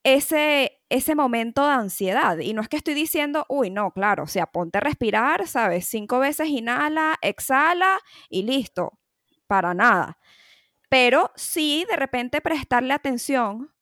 ese, 0.05 0.81
ese 0.89 1.15
momento 1.15 1.67
de 1.67 1.73
ansiedad. 1.73 2.39
Y 2.39 2.55
no 2.55 2.63
es 2.63 2.69
que 2.69 2.77
estoy 2.77 2.95
diciendo, 2.95 3.47
uy, 3.49 3.71
no, 3.71 3.93
claro, 3.93 4.25
o 4.25 4.27
sea, 4.27 4.47
ponte 4.47 4.79
a 4.79 4.81
respirar, 4.81 5.47
¿sabes? 5.47 5.87
Cinco 5.87 6.19
veces 6.19 6.49
inhala, 6.49 7.17
exhala 7.23 7.99
y 8.29 8.43
listo, 8.43 8.99
para 9.47 9.75
nada. 9.75 10.19
Pero 10.89 11.31
sí, 11.37 11.87
de 11.89 11.97
repente 11.97 12.41
prestarle 12.41 12.93
atención. 12.95 13.73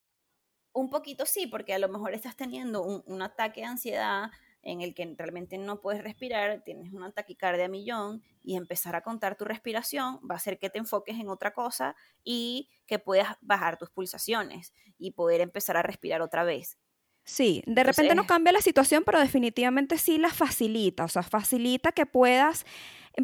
Un 0.73 0.91
poquito 0.91 1.27
sí, 1.27 1.47
porque 1.47 1.75
a 1.75 1.79
lo 1.79 1.89
mejor 1.89 2.15
estás 2.15 2.37
teniendo 2.37 2.83
un, 2.83 3.03
un 3.07 3.23
ataque 3.23 3.63
de 3.63 3.67
ansiedad 3.67 4.31
en 4.63 4.83
el 4.83 4.95
que 4.95 5.15
realmente 5.17 5.59
no 5.59 5.81
puedes 5.81 6.03
respirar, 6.03 6.63
tienes 6.65 6.93
una 6.93 7.13
taquicardia 7.13 7.67
a 7.67 7.69
millón 7.69 8.23
y 8.43 8.57
empezar 8.57 8.95
a 8.97 9.03
contar 9.03 9.37
tu 9.37 9.45
respiración 9.45 10.21
va 10.29 10.35
a 10.35 10.37
hacer 10.37 10.59
que 10.59 10.71
te 10.71 10.79
enfoques 10.79 11.19
en 11.19 11.29
otra 11.29 11.53
cosa 11.53 11.97
y 12.25 12.69
que 12.87 12.99
puedas 12.99 13.37
bajar 13.41 13.79
tus 13.79 13.91
pulsaciones 13.91 14.75
y 14.99 15.13
poder 15.13 15.41
empezar 15.41 15.77
a 15.77 15.83
respirar 15.83 16.21
otra 16.21 16.45
vez. 16.45 16.79
Sí, 17.25 17.63
de 17.67 17.85
repente 17.85 18.15
no 18.15 18.27
cambia 18.27 18.53
la 18.53 18.61
situación, 18.61 19.05
pero 19.05 19.21
definitivamente 19.21 19.99
sí 19.99 20.19
la 20.19 20.31
facilita, 20.31 21.05
o 21.05 21.09
sea, 21.09 21.23
facilita 21.23 21.93
que 21.93 22.07
puedas, 22.07 22.67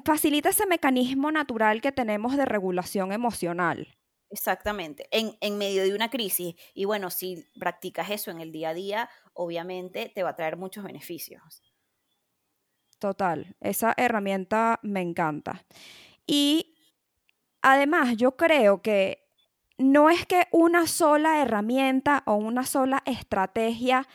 facilita 0.04 0.50
ese 0.50 0.66
mecanismo 0.66 1.32
natural 1.32 1.80
que 1.80 1.92
tenemos 1.92 2.36
de 2.36 2.44
regulación 2.44 3.12
emocional. 3.12 3.96
Exactamente, 4.30 5.08
en, 5.12 5.36
en, 5.40 5.56
medio 5.56 5.82
de 5.82 5.94
una 5.94 6.10
crisis. 6.10 6.56
Y 6.74 6.84
bueno, 6.84 7.10
si 7.10 7.46
practicas 7.58 8.10
eso 8.10 8.30
en 8.30 8.40
el 8.40 8.52
día 8.52 8.70
a 8.70 8.74
día, 8.74 9.10
obviamente 9.36 10.10
te 10.14 10.22
va 10.22 10.30
a 10.30 10.36
traer 10.36 10.56
muchos 10.56 10.84
beneficios. 10.84 11.62
Total, 12.98 13.56
esa 13.60 13.94
herramienta 13.96 14.80
me 14.82 15.00
encanta. 15.02 15.64
Y 16.26 16.74
además 17.62 18.16
yo 18.16 18.36
creo 18.36 18.82
que 18.82 19.28
no 19.78 20.08
es 20.08 20.26
que 20.26 20.48
una 20.50 20.86
sola 20.86 21.42
herramienta 21.42 22.22
o 22.26 22.34
una 22.34 22.64
sola 22.64 23.02
estrategia 23.04 24.08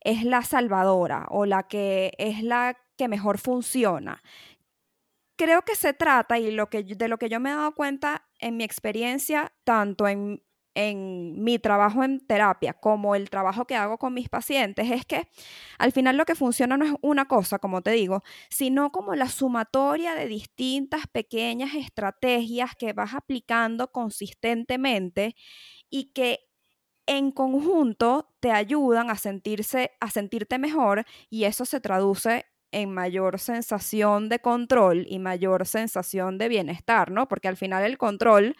es 0.00 0.24
la 0.24 0.42
salvadora 0.42 1.26
o 1.30 1.46
la 1.46 1.62
que 1.64 2.12
es 2.18 2.42
la 2.42 2.76
que 2.96 3.08
mejor 3.08 3.38
funciona 3.38 4.22
creo 5.38 5.62
que 5.62 5.76
se 5.76 5.94
trata, 5.94 6.38
y 6.38 6.50
lo 6.50 6.68
que, 6.68 6.82
de 6.82 7.08
lo 7.08 7.16
que 7.16 7.30
yo 7.30 7.40
me 7.40 7.50
he 7.50 7.54
dado 7.54 7.72
cuenta 7.74 8.28
en 8.40 8.56
mi 8.56 8.64
experiencia, 8.64 9.52
tanto 9.64 10.08
en, 10.08 10.42
en 10.80 11.42
mi 11.42 11.58
trabajo 11.58 12.04
en 12.04 12.20
terapia 12.20 12.72
como 12.72 13.16
el 13.16 13.30
trabajo 13.30 13.66
que 13.66 13.74
hago 13.74 13.98
con 13.98 14.14
mis 14.14 14.28
pacientes, 14.28 14.88
es 14.92 15.04
que 15.04 15.28
al 15.78 15.90
final 15.92 16.16
lo 16.16 16.24
que 16.24 16.36
funciona 16.36 16.76
no 16.76 16.84
es 16.86 16.92
una 17.02 17.26
cosa, 17.26 17.58
como 17.58 17.82
te 17.82 17.90
digo, 17.90 18.22
sino 18.48 18.92
como 18.92 19.16
la 19.16 19.28
sumatoria 19.28 20.14
de 20.14 20.26
distintas 20.28 21.08
pequeñas 21.08 21.74
estrategias 21.74 22.76
que 22.78 22.92
vas 22.92 23.14
aplicando 23.14 23.90
consistentemente 23.90 25.34
y 25.90 26.12
que 26.12 26.40
en 27.06 27.32
conjunto 27.32 28.34
te 28.40 28.52
ayudan 28.52 29.10
a 29.10 29.16
sentirse 29.16 29.92
a 30.00 30.10
sentirte 30.10 30.58
mejor 30.58 31.04
y 31.30 31.44
eso 31.44 31.64
se 31.64 31.80
traduce 31.80 32.46
en 32.70 32.92
mayor 32.92 33.38
sensación 33.38 34.28
de 34.28 34.40
control 34.40 35.06
y 35.08 35.18
mayor 35.18 35.66
sensación 35.66 36.36
de 36.38 36.48
bienestar, 36.48 37.10
¿no? 37.10 37.26
Porque 37.28 37.48
al 37.48 37.56
final 37.56 37.84
el 37.84 37.96
control 37.98 38.56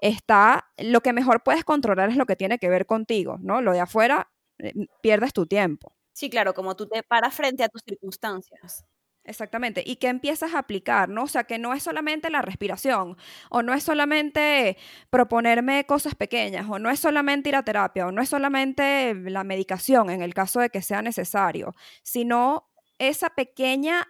está, 0.00 0.66
lo 0.78 1.00
que 1.00 1.12
mejor 1.12 1.42
puedes 1.42 1.64
controlar 1.64 2.10
es 2.10 2.16
lo 2.16 2.26
que 2.26 2.36
tiene 2.36 2.58
que 2.58 2.68
ver 2.68 2.86
contigo, 2.86 3.38
¿no? 3.40 3.60
Lo 3.62 3.72
de 3.72 3.80
afuera, 3.80 4.30
eh, 4.58 4.72
pierdes 5.02 5.32
tu 5.32 5.46
tiempo. 5.46 5.94
Sí, 6.12 6.30
claro, 6.30 6.54
como 6.54 6.76
tú 6.76 6.86
te 6.88 7.02
paras 7.02 7.34
frente 7.34 7.62
a 7.64 7.68
tus 7.68 7.82
circunstancias. 7.86 8.84
Exactamente. 9.24 9.82
¿Y 9.84 9.96
qué 9.96 10.06
empiezas 10.08 10.54
a 10.54 10.60
aplicar? 10.60 11.08
¿no? 11.08 11.24
O 11.24 11.26
sea, 11.26 11.44
que 11.44 11.58
no 11.58 11.74
es 11.74 11.82
solamente 11.82 12.30
la 12.30 12.42
respiración, 12.42 13.16
o 13.50 13.62
no 13.62 13.74
es 13.74 13.82
solamente 13.82 14.76
proponerme 15.10 15.84
cosas 15.84 16.14
pequeñas, 16.14 16.66
o 16.70 16.78
no 16.78 16.90
es 16.90 17.00
solamente 17.00 17.48
ir 17.48 17.56
a 17.56 17.64
terapia, 17.64 18.06
o 18.06 18.12
no 18.12 18.22
es 18.22 18.28
solamente 18.28 19.14
la 19.14 19.42
medicación 19.42 20.10
en 20.10 20.22
el 20.22 20.32
caso 20.32 20.60
de 20.60 20.70
que 20.70 20.80
sea 20.80 21.02
necesario, 21.02 21.74
sino 22.04 22.68
esa 22.98 23.30
pequeña, 23.30 24.06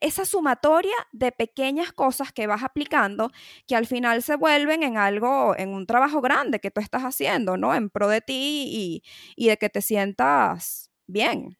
esa 0.00 0.24
sumatoria 0.24 0.94
de 1.12 1.32
pequeñas 1.32 1.92
cosas 1.92 2.32
que 2.32 2.46
vas 2.46 2.62
aplicando 2.62 3.30
que 3.66 3.74
al 3.74 3.86
final 3.86 4.22
se 4.22 4.36
vuelven 4.36 4.82
en 4.82 4.98
algo, 4.98 5.56
en 5.56 5.70
un 5.70 5.86
trabajo 5.86 6.20
grande 6.20 6.60
que 6.60 6.70
tú 6.70 6.80
estás 6.80 7.02
haciendo, 7.02 7.56
¿no? 7.56 7.74
En 7.74 7.88
pro 7.88 8.08
de 8.08 8.20
ti 8.20 9.02
y, 9.36 9.48
de 9.48 9.56
que 9.56 9.68
te 9.70 9.80
sientas 9.80 10.90
bien. 11.06 11.56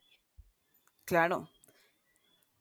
Claro. 1.05 1.49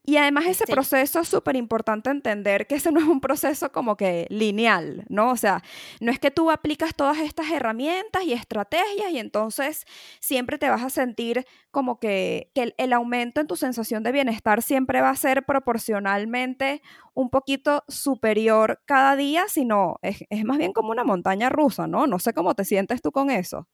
Y 0.07 0.17
además 0.17 0.45
ese 0.45 0.65
proceso 0.65 1.19
es 1.19 1.27
súper 1.27 1.55
importante 1.55 2.11
entender 2.11 2.67
que 2.67 2.75
ese 2.75 2.91
no 2.91 2.99
es 2.99 3.07
un 3.07 3.19
proceso 3.19 3.71
como 3.71 3.97
que 3.97 4.27
lineal, 4.29 5.03
¿no? 5.09 5.31
O 5.31 5.35
sea, 5.35 5.63
no 5.99 6.11
es 6.11 6.19
que 6.19 6.29
tú 6.29 6.51
aplicas 6.51 6.93
todas 6.93 7.17
estas 7.17 7.49
herramientas 7.49 8.23
y 8.23 8.33
estrategias 8.33 9.11
y 9.11 9.17
entonces 9.17 9.85
siempre 10.19 10.59
te 10.59 10.69
vas 10.69 10.83
a 10.83 10.91
sentir 10.91 11.47
como 11.71 11.99
que, 11.99 12.51
el, 12.53 12.93
aumento 12.93 13.41
en 13.41 13.47
tu 13.47 13.55
sensación 13.55 14.03
de 14.03 14.11
bienestar 14.11 14.61
siempre 14.61 15.01
va 15.01 15.09
a 15.09 15.15
ser 15.15 15.43
proporcionalmente 15.43 16.83
un 17.15 17.31
poquito 17.31 17.83
superior 17.87 18.81
cada 18.85 19.15
día, 19.15 19.45
sino 19.47 19.97
es, 20.03 20.23
es 20.29 20.45
más 20.45 20.59
bien 20.59 20.71
como 20.71 20.91
una 20.91 21.03
montaña 21.03 21.49
rusa, 21.49 21.87
¿no? 21.87 22.05
No 22.05 22.19
sé 22.19 22.33
cómo 22.33 22.53
te 22.53 22.63
sientes 22.63 23.01
tú 23.01 23.11
con 23.11 23.31
eso. 23.31 23.67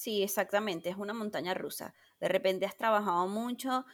Sí, 0.00 0.22
exactamente, 0.22 0.88
es 0.88 0.96
una 0.96 1.12
montaña 1.12 1.52
rusa. 1.52 1.92
De 2.20 2.28
repente 2.28 2.64
has 2.64 2.74
trabajado 2.74 3.28
mucho 3.28 3.84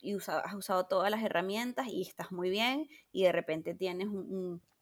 y 0.00 0.16
has 0.16 0.54
usado 0.54 0.86
todas 0.88 1.12
las 1.12 1.22
herramientas 1.22 1.86
y 1.86 2.02
estás 2.02 2.32
muy 2.32 2.50
bien 2.50 2.88
y 3.12 3.22
de 3.22 3.30
repente 3.30 3.72
tienes 3.72 4.08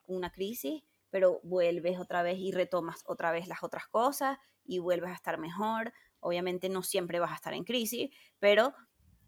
una 0.06 0.32
crisis, 0.32 0.82
pero 1.10 1.40
vuelves 1.42 1.98
otra 1.98 2.22
vez 2.22 2.38
y 2.38 2.52
retomas 2.52 3.04
otra 3.04 3.32
vez 3.32 3.48
las 3.48 3.62
otras 3.62 3.86
cosas 3.86 4.38
y 4.64 4.78
vuelves 4.78 5.10
a 5.10 5.14
estar 5.14 5.36
mejor. 5.36 5.92
Obviamente 6.20 6.70
no 6.70 6.82
siempre 6.82 7.20
vas 7.20 7.32
a 7.32 7.34
estar 7.34 7.52
en 7.52 7.64
crisis, 7.64 8.08
pero 8.38 8.72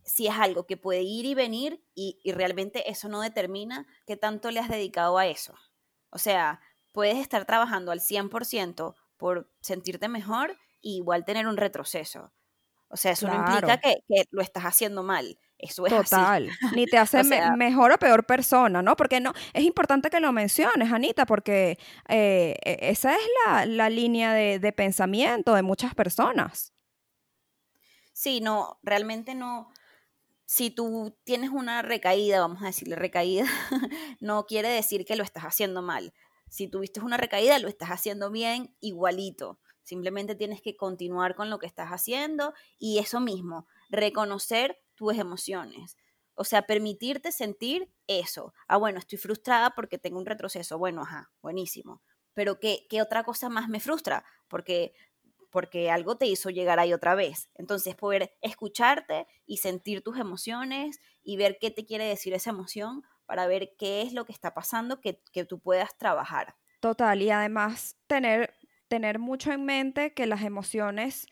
si 0.03 0.29
es 0.29 0.35
algo 0.39 0.65
que 0.65 0.79
puede 0.79 1.03
ir 1.03 1.27
y 1.27 1.35
venir 1.35 1.85
y, 1.95 2.19
y 2.25 2.33
realmente 2.33 2.91
eso 2.91 3.11
no 3.11 3.21
determina 3.21 3.87
qué 4.07 4.17
tanto 4.17 4.51
le 4.51 4.61
has 4.61 4.71
dedicado 4.71 5.19
a 5.19 5.27
eso. 5.27 5.55
O 6.09 6.17
sea, 6.17 6.63
puedes 6.93 7.19
estar 7.19 7.45
trabajando 7.45 7.93
al 7.93 8.01
100% 8.01 8.95
por 9.19 9.53
sentirte 9.61 10.09
mejor 10.09 10.57
igual 10.85 11.25
tener 11.25 11.47
un 11.47 11.57
retroceso. 11.57 12.33
O 12.89 12.97
sea, 12.97 13.13
eso 13.13 13.27
no 13.27 13.35
implica 13.35 13.79
que, 13.79 13.97
lo 14.31 14.41
estás 14.41 14.65
haciendo 14.65 15.03
mal. 15.03 15.37
Eso 15.59 15.87
es 15.87 15.93
Total. 15.93 16.49
Ni 16.77 16.87
te 16.87 16.99
hace 16.99 17.25
mejor 17.57 17.91
o 17.91 17.99
peor 17.99 18.25
persona, 18.25 18.83
¿no? 18.83 18.97
Porque 18.97 19.19
no, 19.19 19.33
es 19.53 19.65
importante 19.65 20.11
que 20.11 20.21
lo 20.21 20.33
menciones, 20.33 20.93
Anita, 20.93 21.27
porque 21.27 21.79
eh, 22.09 22.55
e, 22.65 22.91
esa 22.91 23.15
es 23.15 23.67
la, 23.67 23.91
línea 23.91 24.33
de, 24.33 24.59
de, 24.61 24.73
pensamiento 24.73 25.55
de 25.55 25.63
muchas 25.63 25.95
personas. 25.95 26.73
Sí, 28.13 28.41
no, 28.41 28.79
realmente 28.83 29.35
no. 29.35 29.73
Si 30.45 30.71
tú 30.71 31.19
tienes 31.25 31.51
una 31.51 31.83
recaída, 31.83 32.41
vamos 32.41 32.63
a 32.63 32.67
decirle 32.67 32.95
recaída, 32.97 33.47
no 34.21 34.47
quiere 34.47 34.69
decir 34.69 35.05
que 35.05 35.17
lo 35.17 35.25
estás 35.25 35.45
haciendo 35.45 35.83
mal. 35.83 36.13
Si 36.49 36.69
tuviste 36.69 37.01
una 37.01 37.17
recaída, 37.17 37.59
lo 37.59 37.67
estás 37.67 37.89
haciendo 37.89 38.31
bien, 38.31 38.77
igualito. 38.81 39.59
Simplemente 39.85 40.35
tienes 40.35 40.61
que 40.61 40.77
continuar 40.77 41.37
con 41.37 41.51
lo 41.51 41.59
que 41.59 41.67
estás 41.67 41.91
haciendo 41.91 42.55
y 42.79 42.99
eso 42.99 43.21
mismo, 43.21 43.69
reconocer 43.91 44.83
tus 44.95 45.15
emociones. 45.17 45.97
O 46.35 46.45
sea, 46.45 46.63
permitirte 46.63 47.31
sentir 47.31 47.93
eso. 48.09 48.53
Ah, 48.67 48.77
bueno, 48.77 48.99
estoy 48.99 49.19
frustrada 49.19 49.71
porque 49.77 49.99
tengo 49.99 50.19
un 50.19 50.27
retroceso. 50.27 50.79
Bueno, 50.79 51.03
ajá, 51.03 51.31
buenísimo. 51.41 52.03
Pero 52.33 52.59
¿qué, 52.59 52.87
qué 52.91 53.01
otra 53.01 53.23
cosa 53.23 53.49
más 53.49 53.69
me 53.69 53.79
frustra? 53.79 54.25
Porque, 54.49 54.95
porque 55.51 55.91
algo 55.91 56.17
te 56.17 56.27
hizo 56.27 56.51
llegar 56.51 56.81
ahí 56.81 56.93
otra 56.93 57.15
vez. 57.15 57.51
Entonces, 57.55 57.95
poder 57.95 58.35
escucharte 58.41 59.27
y 59.47 59.59
sentir 59.59 60.03
tus 60.03 60.19
emociones 60.19 60.99
y 61.23 61.37
ver 61.37 61.59
qué 61.61 61.71
te 61.71 61.87
quiere 61.87 62.05
decir 62.05 62.35
esa 62.35 62.51
emoción 62.51 63.03
para 63.27 63.47
ver 63.47 63.75
qué 63.79 64.03
es 64.03 64.13
lo 64.13 64.25
que 64.25 64.33
está 64.33 64.55
pasando 64.55 65.01
que, 65.01 65.23
que 65.33 65.45
tú 65.45 65.61
puedas 65.61 65.97
trabajar. 65.97 66.57
Total, 66.81 67.23
y 67.23 67.31
además 67.31 67.97
tener 68.07 68.55
tener 68.95 69.19
mucho 69.19 69.51
en 69.51 69.65
mente 69.65 70.13
que 70.15 70.25
las 70.25 70.43
emociones, 70.43 71.27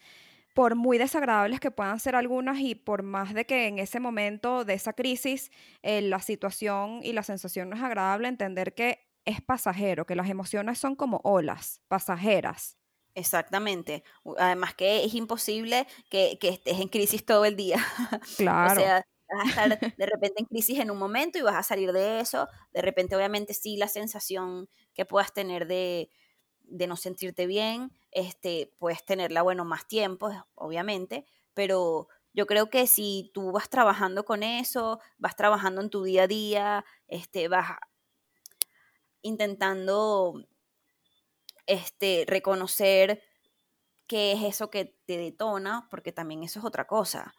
por 0.52 0.74
muy 0.74 0.98
desagradables 0.98 1.60
que 1.60 1.70
puedan 1.70 2.00
ser 2.00 2.16
algunas 2.16 2.58
y 2.58 2.74
por 2.74 3.04
más 3.04 3.34
de 3.34 3.46
que 3.46 3.68
en 3.68 3.78
ese 3.78 4.00
momento 4.00 4.64
de 4.64 4.74
esa 4.74 4.94
crisis 4.94 5.52
eh, 5.82 6.02
la 6.02 6.20
situación 6.20 6.98
y 7.04 7.12
la 7.12 7.22
sensación 7.22 7.70
no 7.70 7.76
es 7.76 7.82
agradable, 7.82 8.26
entender 8.26 8.74
que 8.74 9.06
es 9.24 9.40
pasajero, 9.40 10.06
que 10.06 10.16
las 10.16 10.28
emociones 10.28 10.76
son 10.76 10.96
como 10.96 11.20
olas 11.22 11.80
pasajeras. 11.86 12.78
Exactamente. 13.14 14.02
Además 14.36 14.74
que 14.74 15.04
es 15.04 15.14
imposible 15.14 15.86
que, 16.10 16.38
que 16.40 16.48
estés 16.48 16.80
en 16.80 16.88
crisis 16.88 17.24
todo 17.24 17.44
el 17.44 17.54
día. 17.54 17.76
Claro. 18.38 18.80
o 18.80 18.84
sea, 18.84 19.06
vas 19.28 19.44
a 19.44 19.48
estar 19.48 19.94
de 19.96 20.06
repente 20.06 20.40
en 20.40 20.46
crisis 20.46 20.80
en 20.80 20.90
un 20.90 20.98
momento 20.98 21.38
y 21.38 21.42
vas 21.42 21.54
a 21.54 21.62
salir 21.62 21.92
de 21.92 22.18
eso. 22.18 22.48
De 22.72 22.82
repente, 22.82 23.14
obviamente, 23.14 23.54
sí, 23.54 23.76
la 23.76 23.86
sensación 23.86 24.68
que 24.94 25.04
puedas 25.04 25.32
tener 25.32 25.68
de, 25.68 26.10
de 26.72 26.86
no 26.86 26.96
sentirte 26.96 27.46
bien, 27.46 27.92
este, 28.10 28.72
puedes 28.78 29.04
tenerla, 29.04 29.42
bueno, 29.42 29.64
más 29.64 29.86
tiempo, 29.86 30.30
obviamente, 30.54 31.26
pero 31.54 32.08
yo 32.32 32.46
creo 32.46 32.70
que 32.70 32.86
si 32.86 33.30
tú 33.34 33.52
vas 33.52 33.68
trabajando 33.68 34.24
con 34.24 34.42
eso, 34.42 35.00
vas 35.18 35.36
trabajando 35.36 35.82
en 35.82 35.90
tu 35.90 36.02
día 36.02 36.24
a 36.24 36.26
día, 36.26 36.84
este, 37.08 37.48
vas 37.48 37.76
intentando 39.20 40.34
este, 41.66 42.24
reconocer 42.26 43.22
qué 44.06 44.32
es 44.32 44.42
eso 44.42 44.70
que 44.70 44.96
te 45.06 45.18
detona, 45.18 45.88
porque 45.90 46.12
también 46.12 46.42
eso 46.42 46.58
es 46.58 46.64
otra 46.64 46.86
cosa. 46.86 47.34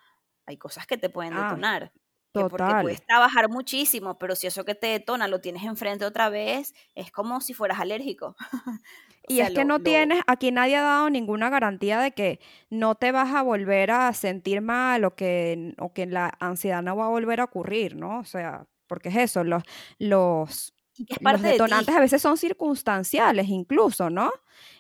Hay 0.46 0.58
cosas 0.58 0.86
que 0.86 0.98
te 0.98 1.10
pueden 1.10 1.34
ah, 1.34 1.44
detonar. 1.44 1.92
Porque 2.34 2.64
puedes 2.82 3.06
trabajar 3.06 3.50
muchísimo, 3.50 4.18
pero 4.18 4.36
si 4.36 4.48
eso 4.48 4.66
que 4.66 4.76
te 4.76 4.88
detona 4.88 5.28
lo 5.28 5.40
tienes 5.40 5.64
enfrente 5.64 6.06
otra 6.06 6.30
vez, 6.30 6.74
es 6.96 7.12
como 7.12 7.42
si 7.42 7.54
fueras 7.54 7.80
alérgico. 7.80 8.36
y 9.28 9.40
es 9.42 9.52
que 9.52 9.66
no 9.66 9.80
tienes, 9.80 10.22
aquí 10.26 10.52
nadie 10.52 10.78
ha 10.78 10.82
dado 10.82 11.10
ninguna 11.10 11.50
garantía 11.50 12.00
de 12.00 12.12
que 12.12 12.40
no 12.70 12.96
te 12.96 13.12
vas 13.12 13.34
a 13.34 13.44
volver 13.44 13.92
a 13.92 14.12
sentir 14.14 14.62
mal 14.62 15.06
o 15.06 15.16
que, 15.16 15.76
o 15.78 15.94
que 15.94 16.08
la 16.08 16.36
ansiedad 16.40 16.82
no 16.82 16.96
va 16.96 17.06
a 17.06 17.10
volver 17.10 17.40
a 17.40 17.46
ocurrir, 17.46 17.96
¿no? 17.96 18.20
O 18.20 18.26
sea, 18.26 18.66
porque 18.88 19.10
es 19.10 19.16
eso, 19.18 19.44
los, 19.44 19.64
los, 20.00 20.73
los 21.20 21.42
detonantes 21.42 21.96
a 21.96 22.00
veces 22.00 22.22
son 22.22 22.38
circunstanciales 22.38 23.48
incluso, 23.50 24.10
¿no? 24.10 24.32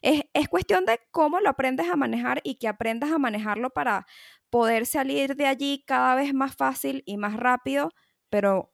Es, 0.02 0.23
es 0.34 0.47
cuestión 0.47 0.86
de 0.86 0.99
cómo 1.12 1.39
lo 1.39 1.49
aprendes 1.49 1.89
a 1.89 1.95
manejar 1.95 2.41
y 2.43 2.56
que 2.56 2.67
aprendas 2.67 3.12
a 3.12 3.17
manejarlo 3.17 3.71
para 3.71 4.06
poder 4.49 4.86
salir 4.86 5.36
de 5.36 5.47
allí 5.47 5.84
cada 5.88 6.15
vez 6.15 6.34
más 6.34 6.56
fácil 6.56 7.04
y 7.06 7.17
más 7.17 7.36
rápido, 7.36 7.91
pero 8.30 8.71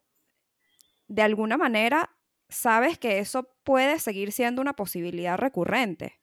de 1.08 1.22
alguna 1.22 1.58
manera 1.58 2.16
sabes 2.50 2.98
que 2.98 3.20
eso 3.20 3.56
puede 3.64 4.00
seguir 4.00 4.32
siendo 4.32 4.62
una 4.62 4.76
posibilidad 4.76 5.38
recurrente. 5.38 6.20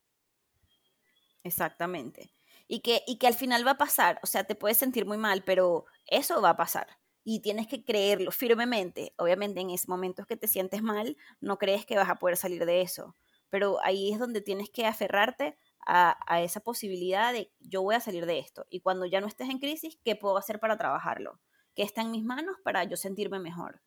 Exactamente. 1.42 2.33
Y 2.68 2.81
que, 2.81 3.02
y 3.07 3.18
que 3.18 3.29
al 3.29 3.35
final 3.35 3.66
va 3.66 3.72
a 3.72 3.79
pasar, 3.79 4.18
o 4.22 4.26
sea, 4.26 4.44
te 4.44 4.57
puedes 4.57 4.76
sentir 4.76 5.07
muy 5.07 5.18
mal, 5.18 5.44
pero 5.44 5.87
eso 6.07 6.42
va 6.42 6.50
a 6.50 6.57
pasar. 6.57 6.88
Y 7.29 7.41
tienes 7.41 7.67
que 7.67 7.83
creerlo 7.83 8.31
firmemente. 8.31 9.12
Obviamente 9.19 9.61
en 9.61 9.71
esos 9.71 9.89
momentos 9.89 10.27
que 10.27 10.37
te 10.37 10.47
sientes 10.47 10.81
mal, 10.81 11.17
no 11.41 11.59
crees 11.59 11.85
que 11.85 11.97
vas 11.97 12.09
a 12.09 12.15
poder 12.15 12.37
salir 12.37 12.65
de 12.67 12.83
eso. 12.83 13.17
Pero 13.51 13.79
ahí 13.83 14.12
es 14.12 14.21
donde 14.21 14.41
tienes 14.41 14.71
que 14.71 14.87
aferrarte 14.87 15.59
a, 15.85 16.17
esa 16.41 16.61
posibilidad 16.61 17.33
de 17.33 17.51
yo 17.59 17.83
voy 17.83 17.97
a 17.97 18.01
salir 18.01 18.27
de 18.27 18.39
esto. 18.39 18.65
Y 18.71 18.79
cuando 18.79 19.07
ya 19.07 19.21
no 19.21 19.27
estés 19.27 19.51
en 19.51 19.59
crisis, 19.59 19.99
¿qué 20.05 20.15
puedo 20.15 20.37
hacer 20.37 20.61
para 20.61 20.77
trabajarlo? 20.77 21.41
¿Qué 21.75 21.83
está 21.83 22.03
en 22.03 22.12
mis 22.12 22.23
manos 22.23 22.57
para 22.62 22.85
yo 22.85 22.97
sentirme 22.97 23.41
mejor? 23.41 23.83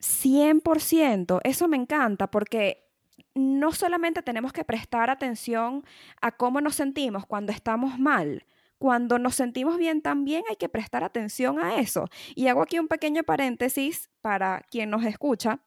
100%, 0.00 1.40
eso 1.42 1.68
me 1.68 1.78
encanta 1.78 2.30
porque 2.30 2.92
no 3.34 3.72
solamente 3.72 4.22
tenemos 4.22 4.52
que 4.52 4.64
prestar 4.64 5.08
atención 5.08 5.86
a 6.20 6.32
cómo 6.32 6.60
nos 6.60 6.74
sentimos 6.74 7.24
cuando 7.24 7.52
estamos 7.52 7.98
mal, 7.98 8.44
cuando 8.82 9.20
nos 9.20 9.36
sentimos 9.36 9.78
bien 9.78 10.02
también 10.02 10.42
hay 10.50 10.56
que 10.56 10.68
prestar 10.68 11.04
atención 11.04 11.60
a 11.60 11.78
eso. 11.78 12.06
Y 12.34 12.48
hago 12.48 12.62
aquí 12.62 12.80
un 12.80 12.88
pequeño 12.88 13.22
paréntesis 13.22 14.10
para 14.20 14.66
quien 14.72 14.90
nos 14.90 15.04
escucha. 15.04 15.60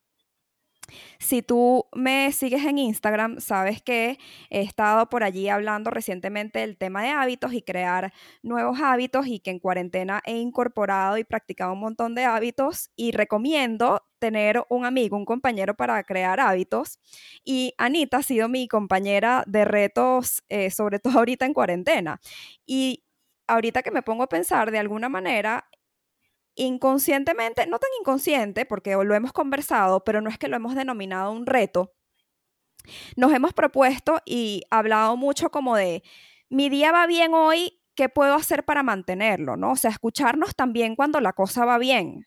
Si 1.18 1.40
tú 1.40 1.86
me 1.94 2.30
sigues 2.32 2.64
en 2.66 2.76
Instagram, 2.76 3.40
sabes 3.40 3.80
que 3.80 4.18
he 4.50 4.60
estado 4.60 5.08
por 5.08 5.24
allí 5.24 5.48
hablando 5.48 5.90
recientemente 5.90 6.58
del 6.58 6.76
tema 6.76 7.02
de 7.02 7.08
hábitos 7.08 7.54
y 7.54 7.62
crear 7.62 8.12
nuevos 8.42 8.80
hábitos 8.82 9.26
y 9.26 9.40
que 9.40 9.50
en 9.50 9.60
cuarentena 9.60 10.20
he 10.26 10.36
incorporado 10.36 11.16
y 11.16 11.24
practicado 11.24 11.72
un 11.72 11.80
montón 11.80 12.14
de 12.14 12.26
hábitos 12.26 12.90
y 12.96 13.12
recomiendo 13.12 14.02
tener 14.18 14.62
un 14.68 14.84
amigo, 14.84 15.16
un 15.16 15.24
compañero 15.24 15.74
para 15.74 16.02
crear 16.04 16.38
hábitos. 16.38 16.98
Y 17.44 17.72
Anita 17.78 18.18
ha 18.18 18.22
sido 18.22 18.48
mi 18.48 18.68
compañera 18.68 19.42
de 19.46 19.64
retos, 19.64 20.42
eh, 20.50 20.70
sobre 20.70 20.98
todo 20.98 21.18
ahorita 21.18 21.46
en 21.46 21.54
cuarentena. 21.54 22.20
Y 22.66 23.05
ahorita 23.46 23.82
que 23.82 23.90
me 23.90 24.02
pongo 24.02 24.22
a 24.24 24.28
pensar, 24.28 24.70
de 24.70 24.78
alguna 24.78 25.08
manera, 25.08 25.68
inconscientemente, 26.54 27.66
no 27.66 27.78
tan 27.78 27.90
inconsciente, 28.00 28.64
porque 28.64 28.92
lo 28.92 29.14
hemos 29.14 29.32
conversado, 29.32 30.04
pero 30.04 30.20
no 30.20 30.30
es 30.30 30.38
que 30.38 30.48
lo 30.48 30.56
hemos 30.56 30.74
denominado 30.74 31.32
un 31.32 31.46
reto, 31.46 31.92
nos 33.16 33.32
hemos 33.32 33.52
propuesto 33.52 34.20
y 34.24 34.62
hablado 34.70 35.16
mucho 35.16 35.50
como 35.50 35.76
de, 35.76 36.02
mi 36.48 36.68
día 36.68 36.92
va 36.92 37.06
bien 37.06 37.34
hoy, 37.34 37.80
¿qué 37.94 38.08
puedo 38.08 38.34
hacer 38.34 38.64
para 38.64 38.82
mantenerlo? 38.82 39.56
¿no? 39.56 39.72
O 39.72 39.76
sea, 39.76 39.90
escucharnos 39.90 40.54
también 40.54 40.96
cuando 40.96 41.20
la 41.20 41.32
cosa 41.32 41.64
va 41.64 41.78
bien. 41.78 42.26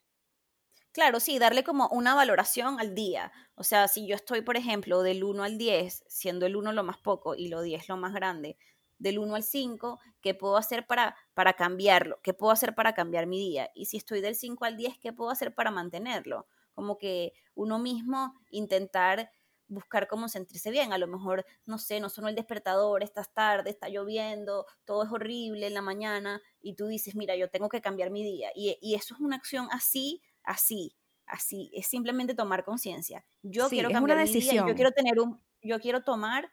Claro, 0.91 1.19
sí, 1.19 1.39
darle 1.39 1.63
como 1.63 1.87
una 1.89 2.15
valoración 2.15 2.79
al 2.79 2.95
día. 2.95 3.31
O 3.55 3.63
sea, 3.63 3.87
si 3.87 4.07
yo 4.07 4.15
estoy, 4.15 4.41
por 4.41 4.57
ejemplo, 4.57 5.03
del 5.03 5.23
1 5.23 5.43
al 5.43 5.57
10, 5.57 6.03
siendo 6.07 6.45
el 6.45 6.55
1 6.55 6.73
lo 6.73 6.83
más 6.83 6.97
poco 6.97 7.35
y 7.35 7.47
lo 7.47 7.61
10 7.61 7.87
lo 7.87 7.95
más 7.95 8.13
grande, 8.13 8.57
del 8.99 9.17
1 9.17 9.35
al 9.35 9.43
5, 9.43 9.99
¿qué 10.21 10.35
puedo 10.35 10.57
hacer 10.57 10.85
para, 10.85 11.15
para 11.33 11.53
cambiarlo? 11.53 12.19
¿Qué 12.21 12.33
puedo 12.33 12.51
hacer 12.51 12.75
para 12.75 12.93
cambiar 12.93 13.25
mi 13.25 13.39
día? 13.39 13.69
Y 13.73 13.85
si 13.85 13.97
estoy 13.97 14.21
del 14.21 14.35
5 14.35 14.65
al 14.65 14.77
10, 14.77 14.99
¿qué 14.99 15.13
puedo 15.13 15.31
hacer 15.31 15.55
para 15.55 15.71
mantenerlo? 15.71 16.47
Como 16.73 16.97
que 16.97 17.33
uno 17.55 17.79
mismo 17.79 18.35
intentar 18.51 19.31
buscar 19.69 20.07
cómo 20.07 20.27
sentirse 20.27 20.71
bien. 20.71 20.91
A 20.91 20.97
lo 20.97 21.07
mejor, 21.07 21.45
no 21.65 21.77
sé, 21.77 21.99
no 21.99 22.09
sonó 22.09 22.27
el 22.27 22.35
despertador, 22.35 23.03
estás 23.03 23.33
tarde, 23.33 23.69
está 23.69 23.87
lloviendo, 23.87 24.65
todo 24.83 25.03
es 25.03 25.11
horrible 25.11 25.67
en 25.67 25.73
la 25.73 25.81
mañana 25.81 26.41
y 26.59 26.75
tú 26.75 26.87
dices, 26.87 27.15
mira, 27.15 27.35
yo 27.35 27.49
tengo 27.49 27.69
que 27.69 27.81
cambiar 27.81 28.09
mi 28.09 28.23
día. 28.23 28.49
Y, 28.53 28.95
eso 28.95 29.13
es 29.13 29.21
una 29.21 29.37
acción 29.37 29.67
así, 29.71 30.21
así, 30.43 30.95
así. 31.25 31.71
Es 31.73 31.87
simplemente 31.87 32.35
tomar 32.35 32.65
conciencia. 32.65 33.25
Yo 33.43 33.69
quiero 33.69 33.89
cambiar 33.89 34.17
una 34.17 34.25
decisión. 34.25 34.67
yo 34.67 34.75
quiero 34.75 34.91
tener 34.91 35.19
un, 35.19 35.39
yo 35.61 35.79
quiero 35.79 36.03
tomar 36.03 36.51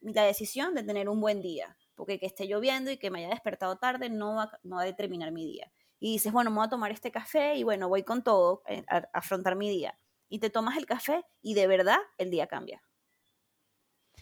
la 0.00 0.22
decisión 0.22 0.74
de 0.74 0.84
tener 0.84 1.08
un 1.08 1.20
buen 1.20 1.40
día. 1.40 1.76
Porque 1.98 2.20
que 2.20 2.26
esté 2.26 2.46
lloviendo 2.46 2.92
y 2.92 2.96
que 2.96 3.10
me 3.10 3.18
haya 3.18 3.30
despertado 3.30 3.76
tarde 3.76 4.08
no 4.08 4.36
va, 4.36 4.52
no 4.62 4.76
va 4.76 4.82
a 4.82 4.84
determinar 4.86 5.32
mi 5.32 5.44
día. 5.44 5.72
Y 5.98 6.12
dices, 6.12 6.32
bueno, 6.32 6.50
me 6.50 6.58
voy 6.58 6.66
a 6.66 6.70
tomar 6.70 6.92
este 6.92 7.10
café 7.10 7.56
y 7.56 7.64
bueno, 7.64 7.88
voy 7.88 8.04
con 8.04 8.22
todo 8.22 8.62
eh, 8.68 8.84
a 8.88 9.08
afrontar 9.12 9.56
mi 9.56 9.68
día 9.68 9.98
y 10.28 10.38
te 10.38 10.48
tomas 10.48 10.76
el 10.76 10.86
café 10.86 11.24
y 11.42 11.54
de 11.54 11.66
verdad 11.66 11.98
el 12.18 12.30
día 12.30 12.46
cambia. 12.46 12.80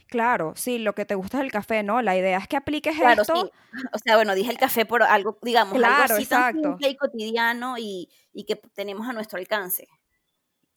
Claro, 0.09 0.55
sí, 0.57 0.79
lo 0.79 0.95
que 0.95 1.05
te 1.05 1.17
gusta 1.17 1.39
es 1.39 1.45
el 1.45 1.53
café, 1.53 1.83
¿no? 1.83 2.01
La 2.01 2.17
idea 2.17 2.39
es 2.39 2.49
que 2.49 2.57
apliques 2.57 2.97
claro, 2.97 3.23
esto. 3.23 3.35
Sí. 3.35 3.51
O 3.93 3.99
sea, 3.99 4.17
bueno, 4.17 4.35
dije 4.35 4.51
el 4.51 4.59
café 4.59 4.87
por 4.87 5.03
algo, 5.03 5.37
digamos, 5.43 5.75
algo 5.75 6.15
así 6.15 6.25
tan 6.25 6.55
simple 6.55 6.89
y 6.89 6.97
cotidiano 6.97 7.77
y, 7.77 8.09
y 8.33 8.45
que 8.45 8.57
tenemos 8.57 9.07
a 9.07 9.13
nuestro 9.13 9.39
alcance. 9.39 9.87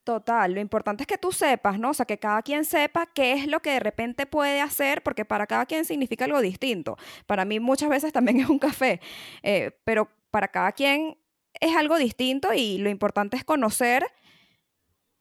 Total, 0.09 0.51
lo 0.51 0.59
importante 0.59 1.03
es 1.03 1.07
que 1.07 1.19
tú 1.19 1.31
sepas, 1.31 1.77
¿no? 1.77 1.91
O 1.91 1.93
sea, 1.93 2.07
que 2.07 2.17
cada 2.17 2.41
quien 2.41 2.65
sepa 2.65 3.05
qué 3.13 3.33
es 3.33 3.45
lo 3.45 3.59
que 3.59 3.73
de 3.73 3.79
repente 3.79 4.25
puede 4.25 4.59
hacer, 4.59 5.03
porque 5.03 5.23
para 5.23 5.45
cada 5.45 5.67
quien 5.67 5.85
significa 5.85 6.25
algo 6.25 6.41
distinto. 6.41 6.97
Para 7.27 7.45
mí 7.45 7.59
muchas 7.59 7.89
veces 7.89 8.11
también 8.11 8.39
es 8.39 8.49
un 8.49 8.57
café, 8.57 9.01
eh, 9.43 9.69
pero 9.83 10.09
para 10.31 10.47
cada 10.47 10.71
quien 10.71 11.19
es 11.53 11.75
algo 11.75 11.99
distinto 11.99 12.55
y 12.55 12.79
lo 12.79 12.89
importante 12.89 13.37
es 13.37 13.43
conocer 13.43 14.03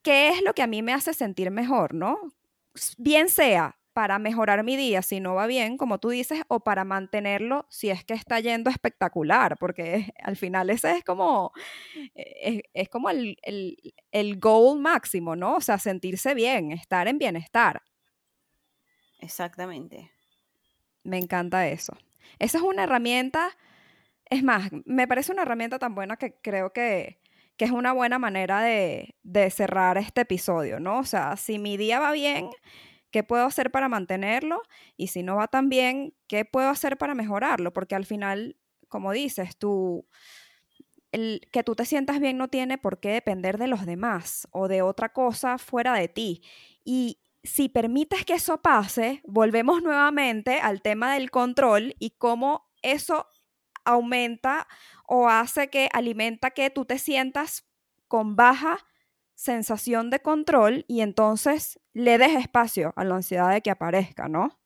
qué 0.00 0.30
es 0.30 0.42
lo 0.42 0.54
que 0.54 0.62
a 0.62 0.66
mí 0.66 0.80
me 0.80 0.94
hace 0.94 1.12
sentir 1.12 1.50
mejor, 1.50 1.92
¿no? 1.92 2.32
Bien 2.96 3.28
sea 3.28 3.77
para 3.98 4.20
mejorar 4.20 4.62
mi 4.62 4.76
día 4.76 5.02
si 5.02 5.18
no 5.18 5.34
va 5.34 5.48
bien, 5.48 5.76
como 5.76 5.98
tú 5.98 6.10
dices, 6.10 6.42
o 6.46 6.60
para 6.60 6.84
mantenerlo 6.84 7.66
si 7.68 7.90
es 7.90 8.04
que 8.04 8.14
está 8.14 8.38
yendo 8.38 8.70
espectacular, 8.70 9.58
porque 9.58 10.14
al 10.22 10.36
final 10.36 10.70
ese 10.70 10.98
es 10.98 11.02
como, 11.02 11.50
eh, 12.14 12.62
es, 12.74 12.88
como 12.88 13.10
el, 13.10 13.36
el, 14.12 14.38
goal 14.38 14.78
máximo, 14.78 15.34
¿no? 15.34 15.56
O 15.56 15.60
sea, 15.60 15.78
sentirse 15.78 16.34
bien, 16.34 16.70
estar 16.70 17.08
en 17.08 17.18
bienestar. 17.18 17.82
Exactamente. 19.18 20.12
Me 21.02 21.18
encanta 21.18 21.66
eso. 21.66 21.98
Esa 22.38 22.58
es 22.58 22.62
una 22.62 22.84
herramienta, 22.84 23.50
es 24.26 24.44
más, 24.44 24.70
me 24.84 25.08
parece 25.08 25.32
una 25.32 25.42
herramienta 25.42 25.80
tan 25.80 25.96
buena 25.96 26.16
que 26.16 26.36
creo 26.40 26.72
que, 26.72 27.18
que 27.56 27.64
es 27.64 27.72
una 27.72 27.92
buena 27.92 28.20
manera 28.20 28.62
de, 28.62 29.16
cerrar 29.50 29.98
este 29.98 30.20
episodio, 30.20 30.78
¿no? 30.78 31.00
O 31.00 31.04
sea, 31.04 31.36
si 31.36 31.58
mi 31.58 31.76
día 31.76 31.98
va 31.98 32.12
bien, 32.12 32.48
¿qué 33.10 33.22
puedo 33.22 33.44
hacer 33.44 33.70
para 33.70 33.88
mantenerlo? 33.88 34.62
Y 34.96 35.08
si 35.08 35.22
no 35.22 35.36
va 35.36 35.48
tan 35.48 35.68
bien, 35.68 36.14
¿qué 36.26 36.44
puedo 36.44 36.68
hacer 36.68 36.98
para 36.98 37.14
mejorarlo? 37.14 37.72
Porque 37.72 37.94
al 37.94 38.06
final, 38.06 38.56
como 38.88 39.12
dices, 39.12 39.56
tú, 39.56 40.06
el, 41.12 41.40
que 41.52 41.62
tú 41.62 41.74
te 41.74 41.84
sientas 41.84 42.20
bien 42.20 42.36
no 42.36 42.48
tiene 42.48 42.78
por 42.78 43.00
qué 43.00 43.10
depender 43.10 43.58
de 43.58 43.68
los 43.68 43.86
demás 43.86 44.48
o 44.50 44.68
de 44.68 44.82
otra 44.82 45.12
cosa 45.12 45.58
fuera 45.58 45.94
de 45.94 46.08
ti. 46.08 46.42
Y 46.84 47.20
si 47.42 47.68
permites 47.68 48.24
que 48.24 48.34
eso 48.34 48.60
pase, 48.60 49.22
volvemos 49.24 49.82
nuevamente 49.82 50.60
al 50.60 50.82
tema 50.82 51.14
del 51.14 51.30
control 51.30 51.94
y 51.98 52.10
cómo 52.10 52.68
eso 52.82 53.26
aumenta 53.84 54.68
o 55.06 55.28
hace 55.28 55.70
que 55.70 55.88
alimenta 55.92 56.50
que 56.50 56.70
tú 56.70 56.84
te 56.84 56.98
sientas 56.98 57.64
con 58.06 58.36
baja 58.36 58.84
sensación 59.38 60.10
de 60.10 60.20
control 60.20 60.84
y 60.88 61.00
entonces 61.00 61.78
le 61.92 62.18
des 62.18 62.34
espacio 62.34 62.92
a 62.96 63.04
la 63.04 63.14
ansiedad 63.14 63.52
de 63.52 63.62
que 63.62 63.70
aparezca, 63.70 64.26
¿no? 64.26 64.58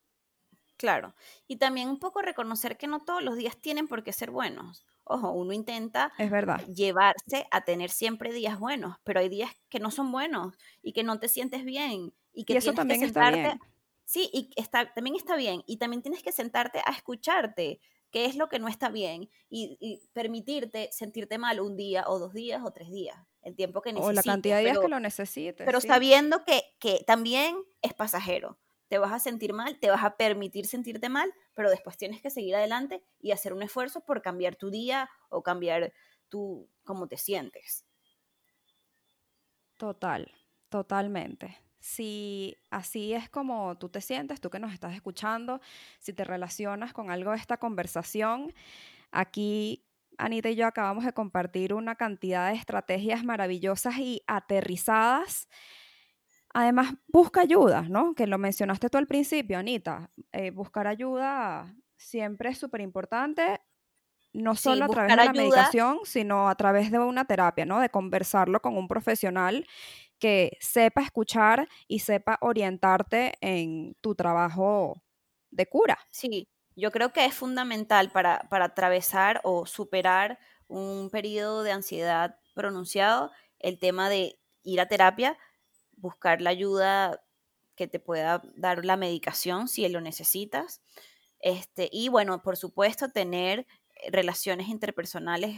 Claro. 0.78 1.14
Y 1.46 1.56
también 1.56 1.90
un 1.90 1.98
poco 1.98 2.22
reconocer 2.22 2.78
que 2.78 2.86
no 2.86 3.00
todos 3.00 3.22
los 3.22 3.36
días 3.36 3.58
tienen 3.58 3.86
por 3.86 4.02
qué 4.02 4.14
ser 4.14 4.30
buenos. 4.30 4.86
Ojo, 5.04 5.30
uno 5.32 5.52
intenta 5.52 6.10
es 6.16 6.30
verdad. 6.30 6.64
llevarse 6.68 7.46
a 7.50 7.66
tener 7.66 7.90
siempre 7.90 8.32
días 8.32 8.58
buenos, 8.58 8.96
pero 9.04 9.20
hay 9.20 9.28
días 9.28 9.50
que 9.68 9.78
no 9.78 9.90
son 9.90 10.10
buenos 10.10 10.54
y 10.80 10.94
que 10.94 11.04
no 11.04 11.20
te 11.20 11.28
sientes 11.28 11.66
bien 11.66 12.14
y 12.32 12.44
que 12.44 12.56
eso 12.56 12.72
también 12.72 13.02
Está 13.02 13.30
bien. 13.30 13.60
Sí, 14.06 14.30
y 14.32 14.50
está, 14.56 14.92
también 14.94 15.16
está 15.16 15.36
bien. 15.36 15.62
Y 15.66 15.76
también 15.76 16.00
tienes 16.00 16.22
que 16.22 16.32
sentarte 16.32 16.80
a 16.86 16.92
escucharte, 16.92 17.78
qué 18.10 18.24
es 18.24 18.36
lo 18.36 18.48
que 18.48 18.58
no 18.58 18.68
está 18.68 18.88
bien 18.88 19.28
y, 19.50 20.00
permitirte 20.14 20.88
sentirte 20.92 21.36
mal 21.36 21.60
un 21.60 21.76
día 21.76 22.04
o 22.06 22.18
dos 22.18 22.32
días 22.32 22.62
o 22.64 22.70
tres 22.70 22.90
días, 22.90 23.18
el 23.42 23.54
tiempo 23.54 23.82
que 23.82 23.92
necesites. 23.92 24.18
O 24.18 24.26
la 24.26 24.32
cantidad 24.32 24.56
de 24.56 24.62
días 24.62 24.78
que 24.78 24.88
lo 24.88 25.00
necesites. 25.00 25.64
Pero 25.64 25.80
sabiendo 25.80 26.44
que, 26.44 26.62
que 26.78 27.04
también 27.06 27.56
es 27.82 27.94
pasajero. 27.94 28.58
Te 28.88 28.98
vas 28.98 29.12
a 29.12 29.18
sentir 29.18 29.54
mal, 29.54 29.78
te 29.78 29.90
vas 29.90 30.04
a 30.04 30.16
permitir 30.16 30.66
sentirte 30.66 31.08
mal, 31.08 31.32
pero 31.54 31.70
después 31.70 31.96
tienes 31.96 32.20
que 32.20 32.28
seguir 32.28 32.54
adelante 32.54 33.02
y 33.20 33.30
hacer 33.32 33.54
un 33.54 33.62
esfuerzo 33.62 34.04
por 34.04 34.20
cambiar 34.20 34.56
tu 34.56 34.70
día 34.70 35.08
o 35.30 35.42
cambiar 35.42 35.92
tu 36.28 36.68
cómo 36.84 37.08
te 37.08 37.16
sientes. 37.16 37.86
Total, 39.78 40.30
totalmente 40.68 41.58
si 41.82 42.56
así 42.70 43.12
es 43.12 43.28
como 43.28 43.76
tú 43.76 43.88
te 43.88 44.00
sientes, 44.00 44.40
tú 44.40 44.50
que 44.50 44.60
nos 44.60 44.72
estás 44.72 44.94
escuchando, 44.94 45.60
si 45.98 46.12
te 46.12 46.24
relacionas 46.24 46.92
con 46.92 47.10
algo 47.10 47.32
de 47.32 47.38
esta 47.38 47.56
conversación, 47.56 48.54
aquí 49.10 49.84
Anita 50.18 50.50
y 50.50 50.56
yo 50.56 50.66
acabamos 50.66 51.04
de 51.04 51.12
compartir 51.12 51.74
una 51.74 51.94
cantidad 51.96 52.50
de 52.50 52.56
estrategias 52.56 53.24
maravillosas 53.24 53.98
y 53.98 54.22
aterrizadas. 54.26 55.48
Además, 56.54 56.94
busca 57.08 57.40
ayuda, 57.40 57.82
¿no? 57.82 58.14
Que 58.14 58.26
lo 58.26 58.38
mencionaste 58.38 58.90
tú 58.90 58.98
al 58.98 59.06
principio, 59.06 59.58
Anita. 59.58 60.10
Eh, 60.32 60.50
buscar 60.50 60.86
ayuda 60.86 61.74
siempre 61.96 62.50
es 62.50 62.58
súper 62.58 62.82
importante, 62.82 63.60
no 64.34 64.54
solo 64.54 64.84
a 64.84 64.88
través 64.88 65.16
de 65.16 65.24
la 65.24 65.32
medicación, 65.32 66.00
sino 66.04 66.48
a 66.48 66.54
través 66.54 66.90
de 66.90 66.98
una 66.98 67.24
terapia, 67.26 67.64
¿no? 67.64 67.80
De 67.80 67.90
conversarlo 67.90 68.60
con 68.60 68.76
un 68.76 68.88
profesional 68.88 69.66
que 70.18 70.56
sepa 70.60 71.02
escuchar 71.02 71.68
y 71.88 72.00
sepa 72.00 72.38
orientarte 72.40 73.34
en 73.40 73.94
tu 74.00 74.14
trabajo 74.14 75.02
de 75.50 75.66
cura. 75.66 75.98
Sí, 76.10 76.48
yo 76.76 76.90
creo 76.90 77.12
que 77.12 77.24
es 77.24 77.34
fundamental 77.34 78.10
para, 78.10 78.48
para 78.50 78.66
atravesar 78.66 79.40
o 79.44 79.66
superar 79.66 80.38
un 80.68 81.10
periodo 81.10 81.62
de 81.62 81.72
ansiedad 81.72 82.38
pronunciado 82.54 83.30
el 83.58 83.78
tema 83.78 84.08
de 84.08 84.38
ir 84.62 84.80
a 84.80 84.88
terapia, 84.88 85.38
buscar 85.96 86.40
la 86.40 86.50
ayuda 86.50 87.22
que 87.76 87.86
te 87.88 88.00
pueda 88.00 88.42
dar 88.56 88.84
la 88.84 88.96
medicación 88.96 89.68
si 89.68 89.88
lo 89.88 90.00
necesitas. 90.00 90.82
Este, 91.40 91.88
y 91.92 92.08
bueno, 92.08 92.42
por 92.42 92.56
supuesto, 92.56 93.10
tener 93.10 93.66
relaciones 94.10 94.68
interpersonales 94.68 95.56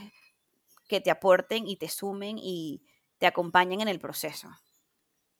que 0.88 1.00
te 1.00 1.10
aporten 1.10 1.66
y 1.66 1.76
te 1.76 1.88
sumen 1.88 2.38
y, 2.38 2.82
te 3.18 3.26
acompañen 3.26 3.80
en 3.80 3.88
el 3.88 4.00
proceso. 4.00 4.48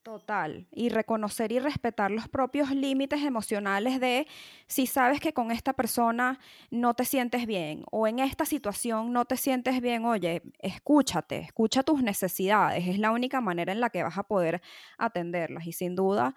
Total. 0.04 0.66
Y 0.70 0.90
reconocer 0.90 1.50
y 1.50 1.58
respetar 1.60 2.10
los 2.10 2.28
propios 2.28 2.70
límites 2.72 3.22
emocionales 3.22 4.00
de 4.00 4.26
si 4.66 4.86
sabes 4.86 5.18
que 5.18 5.32
con 5.32 5.50
esta 5.50 5.72
persona 5.72 6.38
no 6.70 6.92
te 6.92 7.06
sientes 7.06 7.46
bien 7.46 7.84
o 7.90 8.06
en 8.06 8.18
esta 8.18 8.44
situación 8.44 9.14
no 9.14 9.24
te 9.24 9.38
sientes 9.38 9.80
bien, 9.80 10.04
oye, 10.04 10.42
escúchate, 10.58 11.38
escucha 11.38 11.82
tus 11.84 12.02
necesidades. 12.02 12.86
Es 12.86 12.98
la 12.98 13.12
única 13.12 13.40
manera 13.40 13.72
en 13.72 13.80
la 13.80 13.88
que 13.88 14.02
vas 14.02 14.18
a 14.18 14.24
poder 14.24 14.60
atenderlas. 14.98 15.66
Y 15.66 15.72
sin 15.72 15.94
duda, 15.96 16.36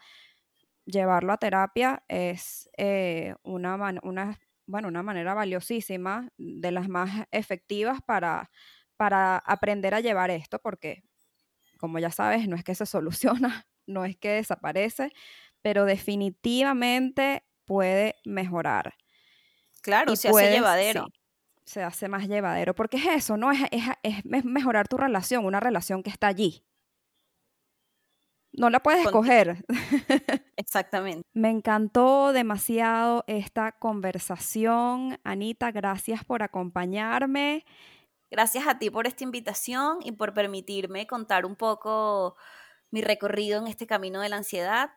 llevarlo 0.85 1.33
a 1.33 1.37
terapia 1.37 2.03
es 2.07 2.69
eh, 2.77 3.35
una, 3.43 3.75
una, 4.03 4.39
bueno, 4.65 4.87
una 4.87 5.03
manera 5.03 5.33
valiosísima, 5.33 6.29
de 6.37 6.71
las 6.71 6.87
más 6.89 7.27
efectivas 7.31 7.99
para, 8.05 8.49
para 8.97 9.37
aprender 9.37 9.93
a 9.93 9.99
llevar 10.01 10.31
esto, 10.31 10.59
porque 10.59 11.03
como 11.77 11.99
ya 11.99 12.11
sabes, 12.11 12.47
no 12.47 12.55
es 12.55 12.63
que 12.63 12.75
se 12.75 12.85
soluciona, 12.85 13.67
no 13.87 14.05
es 14.05 14.17
que 14.17 14.29
desaparece, 14.29 15.11
pero 15.61 15.85
definitivamente 15.85 17.43
puede 17.65 18.15
mejorar. 18.25 18.95
Claro, 19.81 20.15
se 20.15 20.29
hace 20.29 20.51
llevadero. 20.51 21.07
se 21.65 21.83
hace 21.83 22.07
más 22.07 22.27
llevadero, 22.27 22.75
porque 22.75 22.97
es 22.97 23.05
eso, 23.07 23.37
¿no? 23.37 23.51
Es, 23.51 23.61
es, 24.03 24.45
mejorar 24.45 24.87
tu 24.87 24.97
relación, 24.97 25.45
una 25.45 25.59
relación 25.59 26.03
que 26.03 26.09
está 26.09 26.27
allí. 26.27 26.63
No 28.53 28.69
la 28.69 28.81
puedes 28.81 29.05
escoger. 29.05 29.63
Exactamente. 30.57 31.27
Me 31.33 31.51
encantó 31.51 32.33
demasiado 32.33 33.23
esta 33.27 33.73
conversación. 33.73 35.19
Anita, 35.23 35.71
gracias 35.71 36.25
por 36.25 36.41
acompañarme. 36.41 37.65
Gracias 38.29 38.67
a 38.67 38.77
ti 38.79 38.89
por 38.89 39.07
esta 39.07 39.23
invitación 39.23 39.99
y 40.03 40.11
por 40.11 40.33
permitirme 40.33 41.07
contar 41.07 41.45
un 41.45 41.55
poco 41.55 42.35
mi 42.91 43.01
recorrido 43.01 43.59
en 43.59 43.67
este 43.67 43.87
camino 43.87 44.21
de 44.21 44.29
la 44.29 44.37
ansiedad, 44.37 44.91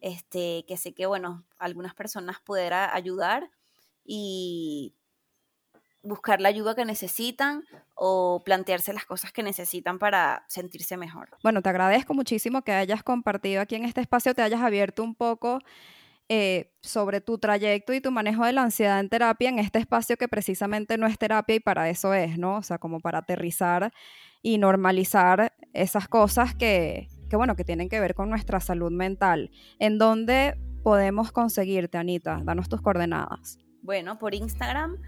este, 0.00 0.64
que 0.66 0.76
sé 0.76 0.94
que, 0.94 1.06
bueno, 1.06 1.44
algunas 1.58 1.94
personas 1.94 2.40
pudiera 2.40 2.94
ayudar 2.94 3.50
y 4.04 4.94
buscar 6.02 6.40
la 6.40 6.48
ayuda 6.48 6.74
que 6.74 6.84
necesitan 6.84 7.64
o 7.94 8.42
plantearse 8.44 8.92
las 8.92 9.04
cosas 9.04 9.32
que 9.32 9.42
necesitan 9.42 9.98
para 9.98 10.44
sentirse 10.48 10.96
mejor. 10.96 11.30
Bueno, 11.42 11.62
te 11.62 11.68
agradezco 11.68 12.14
muchísimo 12.14 12.62
que 12.62 12.72
hayas 12.72 13.02
compartido 13.02 13.60
aquí 13.60 13.74
en 13.74 13.84
este 13.84 14.00
espacio, 14.00 14.34
te 14.34 14.42
hayas 14.42 14.62
abierto 14.62 15.02
un 15.02 15.14
poco 15.14 15.58
eh, 16.28 16.72
sobre 16.82 17.20
tu 17.20 17.38
trayecto 17.38 17.92
y 17.92 18.00
tu 18.00 18.10
manejo 18.10 18.44
de 18.44 18.52
la 18.52 18.62
ansiedad 18.62 18.98
en 19.00 19.08
terapia 19.08 19.48
en 19.48 19.58
este 19.58 19.78
espacio 19.78 20.16
que 20.16 20.28
precisamente 20.28 20.98
no 20.98 21.06
es 21.06 21.18
terapia 21.18 21.56
y 21.56 21.60
para 21.60 21.88
eso 21.88 22.14
es, 22.14 22.38
¿no? 22.38 22.56
O 22.56 22.62
sea, 22.62 22.78
como 22.78 23.00
para 23.00 23.18
aterrizar 23.18 23.92
y 24.42 24.58
normalizar 24.58 25.52
esas 25.72 26.08
cosas 26.08 26.54
que, 26.54 27.08
que 27.28 27.36
bueno, 27.36 27.56
que 27.56 27.64
tienen 27.64 27.88
que 27.88 28.00
ver 28.00 28.14
con 28.14 28.30
nuestra 28.30 28.60
salud 28.60 28.90
mental. 28.90 29.50
¿En 29.78 29.98
dónde 29.98 30.58
podemos 30.82 31.32
conseguirte, 31.32 31.98
Anita? 31.98 32.40
Danos 32.42 32.68
tus 32.68 32.80
coordenadas. 32.80 33.58
Bueno, 33.82 34.18
por 34.18 34.34
Instagram 34.34 34.98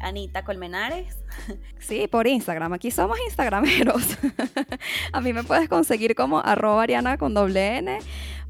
Anita 0.00 0.44
Colmenares. 0.44 1.16
Sí, 1.78 2.06
por 2.08 2.26
Instagram. 2.26 2.72
Aquí 2.72 2.90
somos 2.90 3.18
instagrameros. 3.24 4.18
A 5.12 5.20
mí 5.20 5.32
me 5.32 5.44
puedes 5.44 5.68
conseguir 5.68 6.14
como 6.14 6.40
arroba 6.40 6.82
Ariana 6.82 7.16
con 7.16 7.32
doble 7.32 7.78
N. 7.78 7.98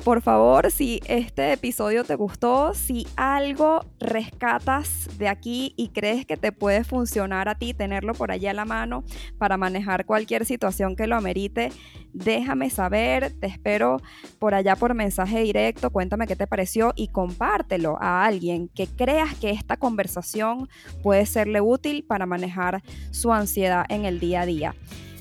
Por 0.04 0.22
favor, 0.22 0.70
si 0.70 1.00
este 1.06 1.52
episodio 1.52 2.04
te 2.04 2.14
gustó, 2.14 2.72
si 2.72 3.06
algo 3.16 3.84
rescatas 3.98 5.08
de 5.18 5.28
aquí 5.28 5.74
y 5.76 5.88
crees 5.88 6.24
que 6.24 6.36
te 6.36 6.52
puede 6.52 6.84
funcionar 6.84 7.48
a 7.48 7.56
ti, 7.56 7.74
tenerlo 7.74 8.14
por 8.14 8.30
allí 8.30 8.46
a 8.46 8.54
la 8.54 8.64
mano 8.64 9.04
para 9.38 9.56
manejar 9.56 10.06
cualquier 10.06 10.46
situación 10.46 10.96
que 10.96 11.08
lo 11.08 11.16
amerite, 11.16 11.72
déjame 12.12 12.70
saber. 12.70 13.32
Te 13.38 13.48
espero 13.48 14.00
por 14.38 14.54
allá 14.54 14.76
por 14.76 14.94
mensaje 14.94 15.40
directo. 15.42 15.90
Cuéntame 15.90 16.26
qué 16.26 16.36
te 16.36 16.46
pareció 16.46 16.92
y 16.96 17.08
compártelo 17.08 17.98
a 18.00 18.24
alguien 18.24 18.68
que 18.68 18.86
creas 18.86 19.34
que 19.34 19.50
esta 19.50 19.76
conversación 19.76 20.68
puede 21.02 21.26
serle 21.26 21.60
útil 21.60 22.04
para 22.04 22.24
manejar 22.24 22.82
su 23.10 23.32
ansiedad 23.32 23.84
en 23.88 24.04
el 24.04 24.20
día 24.20 24.42
a 24.42 24.46
día. 24.46 24.74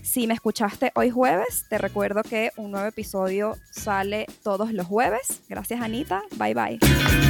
Si 0.07 0.25
me 0.25 0.33
escuchaste 0.33 0.93
hoy 0.95 1.09
jueves, 1.09 1.65
te 1.67 1.77
recuerdo 1.77 2.23
que 2.23 2.51
un 2.55 2.71
nuevo 2.71 2.87
episodio 2.87 3.57
sale 3.69 4.25
todos 4.41 4.71
los 4.71 4.87
jueves. 4.87 5.41
Gracias 5.49 5.81
Anita. 5.81 6.23
Bye 6.37 6.53
bye. 6.53 7.26